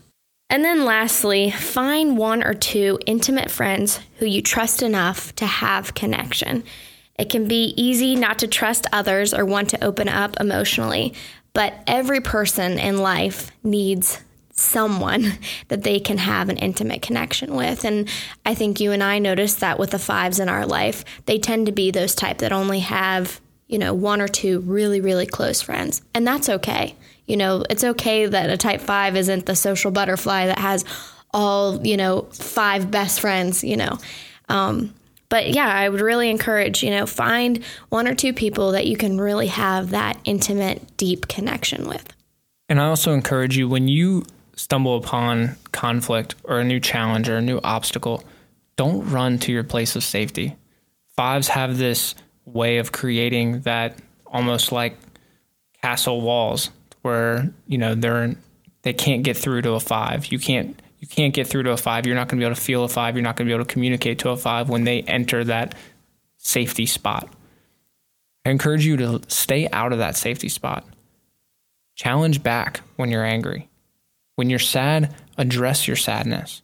And 0.52 0.62
then 0.62 0.84
lastly, 0.84 1.50
find 1.50 2.18
one 2.18 2.42
or 2.42 2.52
two 2.52 2.98
intimate 3.06 3.50
friends 3.50 4.00
who 4.18 4.26
you 4.26 4.42
trust 4.42 4.82
enough 4.82 5.34
to 5.36 5.46
have 5.46 5.94
connection. 5.94 6.64
It 7.18 7.30
can 7.30 7.48
be 7.48 7.72
easy 7.74 8.16
not 8.16 8.40
to 8.40 8.46
trust 8.46 8.86
others 8.92 9.32
or 9.32 9.46
want 9.46 9.70
to 9.70 9.82
open 9.82 10.10
up 10.10 10.38
emotionally, 10.38 11.14
but 11.54 11.72
every 11.86 12.20
person 12.20 12.78
in 12.78 12.98
life 12.98 13.50
needs 13.64 14.20
someone 14.50 15.38
that 15.68 15.84
they 15.84 15.98
can 15.98 16.18
have 16.18 16.50
an 16.50 16.58
intimate 16.58 17.00
connection 17.00 17.56
with. 17.56 17.86
And 17.86 18.06
I 18.44 18.54
think 18.54 18.78
you 18.78 18.92
and 18.92 19.02
I 19.02 19.20
noticed 19.20 19.60
that 19.60 19.78
with 19.78 19.92
the 19.92 19.98
fives 19.98 20.38
in 20.38 20.50
our 20.50 20.66
life, 20.66 21.02
they 21.24 21.38
tend 21.38 21.64
to 21.64 21.72
be 21.72 21.90
those 21.90 22.14
type 22.14 22.38
that 22.38 22.52
only 22.52 22.80
have, 22.80 23.40
you 23.68 23.78
know, 23.78 23.94
one 23.94 24.20
or 24.20 24.28
two 24.28 24.60
really, 24.60 25.00
really 25.00 25.24
close 25.24 25.62
friends. 25.62 26.02
And 26.12 26.26
that's 26.26 26.50
okay. 26.50 26.94
You 27.26 27.36
know, 27.36 27.64
it's 27.70 27.84
okay 27.84 28.26
that 28.26 28.50
a 28.50 28.56
type 28.56 28.80
five 28.80 29.16
isn't 29.16 29.46
the 29.46 29.56
social 29.56 29.90
butterfly 29.90 30.46
that 30.46 30.58
has 30.58 30.84
all, 31.32 31.84
you 31.86 31.96
know, 31.96 32.22
five 32.32 32.90
best 32.90 33.20
friends, 33.20 33.64
you 33.64 33.76
know. 33.76 33.98
Um, 34.48 34.94
but 35.28 35.48
yeah, 35.48 35.66
I 35.66 35.88
would 35.88 36.02
really 36.02 36.28
encourage, 36.28 36.82
you 36.82 36.90
know, 36.90 37.06
find 37.06 37.64
one 37.88 38.06
or 38.06 38.14
two 38.14 38.34
people 38.34 38.72
that 38.72 38.86
you 38.86 38.96
can 38.96 39.18
really 39.18 39.46
have 39.46 39.90
that 39.90 40.18
intimate, 40.24 40.96
deep 40.98 41.26
connection 41.28 41.88
with. 41.88 42.12
And 42.68 42.80
I 42.80 42.88
also 42.88 43.14
encourage 43.14 43.56
you 43.56 43.68
when 43.68 43.88
you 43.88 44.24
stumble 44.56 44.96
upon 44.96 45.56
conflict 45.72 46.34
or 46.44 46.60
a 46.60 46.64
new 46.64 46.80
challenge 46.80 47.28
or 47.28 47.36
a 47.36 47.42
new 47.42 47.60
obstacle, 47.64 48.22
don't 48.76 49.08
run 49.10 49.38
to 49.38 49.52
your 49.52 49.64
place 49.64 49.96
of 49.96 50.04
safety. 50.04 50.56
Fives 51.16 51.48
have 51.48 51.78
this 51.78 52.14
way 52.44 52.78
of 52.78 52.92
creating 52.92 53.60
that 53.62 53.98
almost 54.26 54.72
like 54.72 54.96
castle 55.82 56.20
walls 56.20 56.70
where 57.02 57.52
you 57.66 57.78
know 57.78 57.94
they're 57.94 58.34
they 58.82 58.92
can't 58.92 59.22
get 59.22 59.36
through 59.36 59.62
to 59.62 59.72
a 59.72 59.80
five. 59.80 60.26
You 60.26 60.38
can't 60.38 60.80
you 60.98 61.08
can't 61.08 61.34
get 61.34 61.46
through 61.46 61.64
to 61.64 61.72
a 61.72 61.76
five. 61.76 62.06
You're 62.06 62.14
not 62.14 62.28
going 62.28 62.38
to 62.38 62.42
be 62.42 62.46
able 62.46 62.54
to 62.54 62.60
feel 62.60 62.84
a 62.84 62.88
five. 62.88 63.16
You're 63.16 63.24
not 63.24 63.36
going 63.36 63.46
to 63.46 63.50
be 63.50 63.54
able 63.54 63.64
to 63.64 63.72
communicate 63.72 64.20
to 64.20 64.30
a 64.30 64.36
five 64.36 64.68
when 64.68 64.84
they 64.84 65.02
enter 65.02 65.42
that 65.44 65.74
safety 66.38 66.86
spot. 66.86 67.28
I 68.44 68.50
encourage 68.50 68.86
you 68.86 68.96
to 68.96 69.20
stay 69.28 69.68
out 69.70 69.92
of 69.92 69.98
that 69.98 70.16
safety 70.16 70.48
spot. 70.48 70.84
Challenge 71.94 72.42
back 72.42 72.80
when 72.96 73.10
you're 73.10 73.24
angry. 73.24 73.68
When 74.36 74.48
you're 74.50 74.58
sad, 74.58 75.14
address 75.36 75.86
your 75.86 75.96
sadness. 75.96 76.62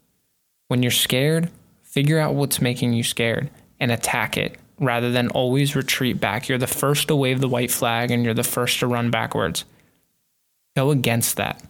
When 0.68 0.82
you're 0.82 0.90
scared, 0.90 1.50
figure 1.82 2.18
out 2.18 2.34
what's 2.34 2.60
making 2.60 2.92
you 2.92 3.02
scared 3.02 3.50
and 3.78 3.90
attack 3.90 4.36
it 4.36 4.56
rather 4.80 5.10
than 5.10 5.28
always 5.28 5.76
retreat 5.76 6.20
back. 6.20 6.48
You're 6.48 6.58
the 6.58 6.66
first 6.66 7.08
to 7.08 7.16
wave 7.16 7.40
the 7.40 7.48
white 7.48 7.70
flag 7.70 8.10
and 8.10 8.24
you're 8.24 8.34
the 8.34 8.44
first 8.44 8.80
to 8.80 8.86
run 8.86 9.10
backwards. 9.10 9.64
Go 10.78 10.92
against 10.92 11.38
that. 11.38 11.60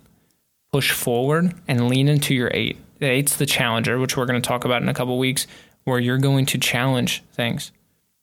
Push 0.71 0.93
forward 0.93 1.55
and 1.67 1.89
lean 1.89 2.09
into 2.09 2.35
your 2.35 2.51
eight. 2.53 2.77
The 2.99 3.07
eight's 3.07 3.37
the 3.37 3.47
challenger, 3.47 3.99
which 3.99 4.19
we're 4.19 4.27
going 4.27 4.43
to 4.43 4.47
talk 4.47 4.67
about 4.67 4.83
in 4.83 4.91
a 4.91 4.93
couple 4.93 5.19
weeks, 5.19 5.47
where 5.85 5.99
you're 5.99 6.19
going 6.19 6.45
to 6.45 6.59
challenge 6.59 7.25
things. 7.33 7.73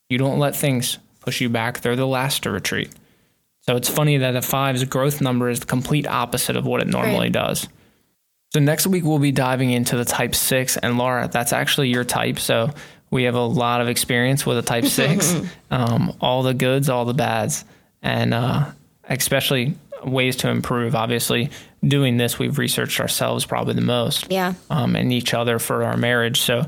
You 0.09 0.19
don't 0.19 0.37
let 0.37 0.55
things 0.55 0.99
push 1.21 1.41
you 1.41 1.49
back. 1.49 1.81
They're 1.81 1.95
the 1.95 2.05
last 2.05 2.43
to 2.43 2.51
retreat. 2.51 2.91
So 3.61 3.75
it's 3.75 3.89
funny 3.89 4.17
that 4.17 4.35
a 4.35 4.43
five's 4.43 4.83
growth 4.83 5.21
number 5.21 5.49
is 5.49 5.61
the 5.61 5.65
complete 5.65 6.05
opposite 6.05 6.55
of 6.55 6.67
what 6.67 6.81
it 6.81 6.87
normally 6.87 7.29
right. 7.29 7.31
does. 7.31 7.67
So 8.53 8.59
next 8.59 8.85
week 8.85 9.03
we'll 9.03 9.17
be 9.17 9.31
diving 9.31 9.71
into 9.71 9.97
the 9.97 10.05
type 10.05 10.35
six, 10.35 10.77
and 10.77 10.99
Laura, 10.99 11.27
that's 11.27 11.51
actually 11.51 11.89
your 11.89 12.03
type. 12.03 12.37
So 12.37 12.69
we 13.09 13.23
have 13.23 13.33
a 13.33 13.43
lot 13.43 13.81
of 13.81 13.87
experience 13.87 14.45
with 14.45 14.59
a 14.59 14.61
type 14.61 14.85
six, 14.85 15.35
um, 15.71 16.15
all 16.21 16.43
the 16.43 16.53
goods, 16.53 16.89
all 16.89 17.05
the 17.05 17.15
bads, 17.15 17.65
and 18.03 18.35
uh, 18.35 18.69
especially 19.09 19.73
ways 20.03 20.35
to 20.37 20.49
improve. 20.49 20.95
Obviously, 20.95 21.49
doing 21.83 22.17
this, 22.17 22.39
we've 22.39 22.57
researched 22.57 22.99
ourselves 22.99 23.45
probably 23.45 23.73
the 23.73 23.81
most. 23.81 24.31
Yeah. 24.31 24.53
Um, 24.69 24.95
and 24.95 25.11
each 25.11 25.33
other 25.33 25.59
for 25.59 25.83
our 25.83 25.97
marriage. 25.97 26.41
So 26.41 26.65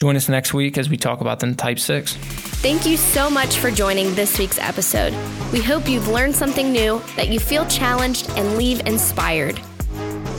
join 0.00 0.16
us 0.16 0.28
next 0.28 0.54
week 0.54 0.78
as 0.78 0.88
we 0.88 0.96
talk 0.96 1.20
about 1.20 1.40
the 1.40 1.54
type 1.54 1.78
six. 1.78 2.14
Thank 2.14 2.86
you 2.86 2.96
so 2.96 3.28
much 3.28 3.56
for 3.56 3.70
joining 3.70 4.14
this 4.14 4.38
week's 4.38 4.58
episode. 4.58 5.12
We 5.52 5.60
hope 5.60 5.88
you've 5.88 6.08
learned 6.08 6.34
something 6.34 6.72
new, 6.72 7.02
that 7.16 7.28
you 7.28 7.38
feel 7.38 7.66
challenged, 7.66 8.30
and 8.30 8.56
leave 8.56 8.86
inspired. 8.86 9.60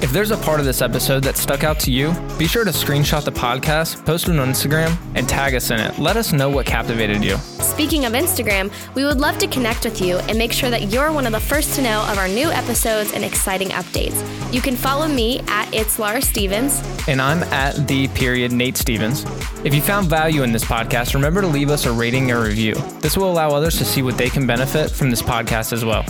If 0.02 0.12
there's 0.12 0.32
a 0.32 0.38
part 0.38 0.60
of 0.60 0.66
this 0.66 0.82
episode 0.82 1.24
that 1.24 1.38
stuck 1.38 1.64
out 1.64 1.80
to 1.82 1.92
you, 1.92 2.14
be 2.38 2.48
sure 2.48 2.66
to 2.66 2.72
screenshot 2.72 3.24
the 3.24 3.32
podcast, 3.32 4.06
post 4.06 4.28
it 4.28 4.38
on 4.38 4.50
Instagram, 4.50 4.96
and 5.16 5.28
tag 5.28 5.56
us 5.56 5.72
in 5.72 5.80
it. 5.80 5.98
Let 5.98 6.18
us 6.18 6.34
know 6.34 6.50
what 6.50 6.66
captivated 6.66 7.24
you. 7.24 7.38
Speaking 7.38 8.06
of 8.06 8.14
Instagram, 8.14 8.72
we 8.94 9.06
would 9.06 9.20
love 9.20 9.38
to 9.40 9.48
connect 9.48 9.86
with 9.86 10.02
you 10.02 10.18
and 10.18 10.38
make 10.38 10.52
sure 10.52 10.70
that 10.70 10.92
you're 10.92 11.12
one 11.12 11.26
of 11.26 11.32
the 11.32 11.40
first 11.40 11.76
to 11.76 11.82
know 11.82 12.06
of 12.10 12.18
our 12.18 12.28
new 12.28 12.50
episodes 12.50 13.14
and 13.14 13.24
exciting 13.24 13.70
updates. 13.70 14.22
You 14.54 14.62
can 14.62 14.76
follow 14.76 15.08
me 15.08 15.40
at 15.48 15.74
It's 15.74 15.98
Laura 15.98 16.22
Stevens. 16.22 16.82
And 17.08 17.22
I'm 17.22 17.44
at 17.44 17.88
the 17.88 18.08
period 18.10 18.52
Nate 18.52 18.78
Stevens. 18.78 19.26
If 19.64 19.74
you 19.74 19.82
found 19.82 20.08
value 20.08 20.44
in 20.44 20.52
this 20.52 20.66
podcast, 20.66 21.14
remember 21.14 21.42
to 21.42 21.48
leave 21.48 21.70
us 21.70 21.86
a 21.86 21.92
rating 21.92 22.32
or 22.32 22.44
review. 22.44 22.76
This 23.00 23.18
will 23.18 23.32
allow 23.32 23.50
others 23.52 23.78
to 23.78 23.86
see 23.86 24.02
what 24.02 24.18
they 24.18 24.30
can 24.30 24.46
benefit 24.46 24.92
from 24.92 25.10
this 25.10 25.22
podcast 25.22 25.74
as 25.74 25.84
well. 25.84 26.06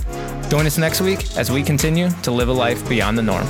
Join 0.49 0.65
us 0.67 0.77
next 0.77 1.01
week 1.01 1.37
as 1.37 1.51
we 1.51 1.63
continue 1.63 2.09
to 2.21 2.31
live 2.31 2.49
a 2.49 2.53
life 2.53 2.87
beyond 2.87 3.17
the 3.17 3.23
norm. 3.23 3.47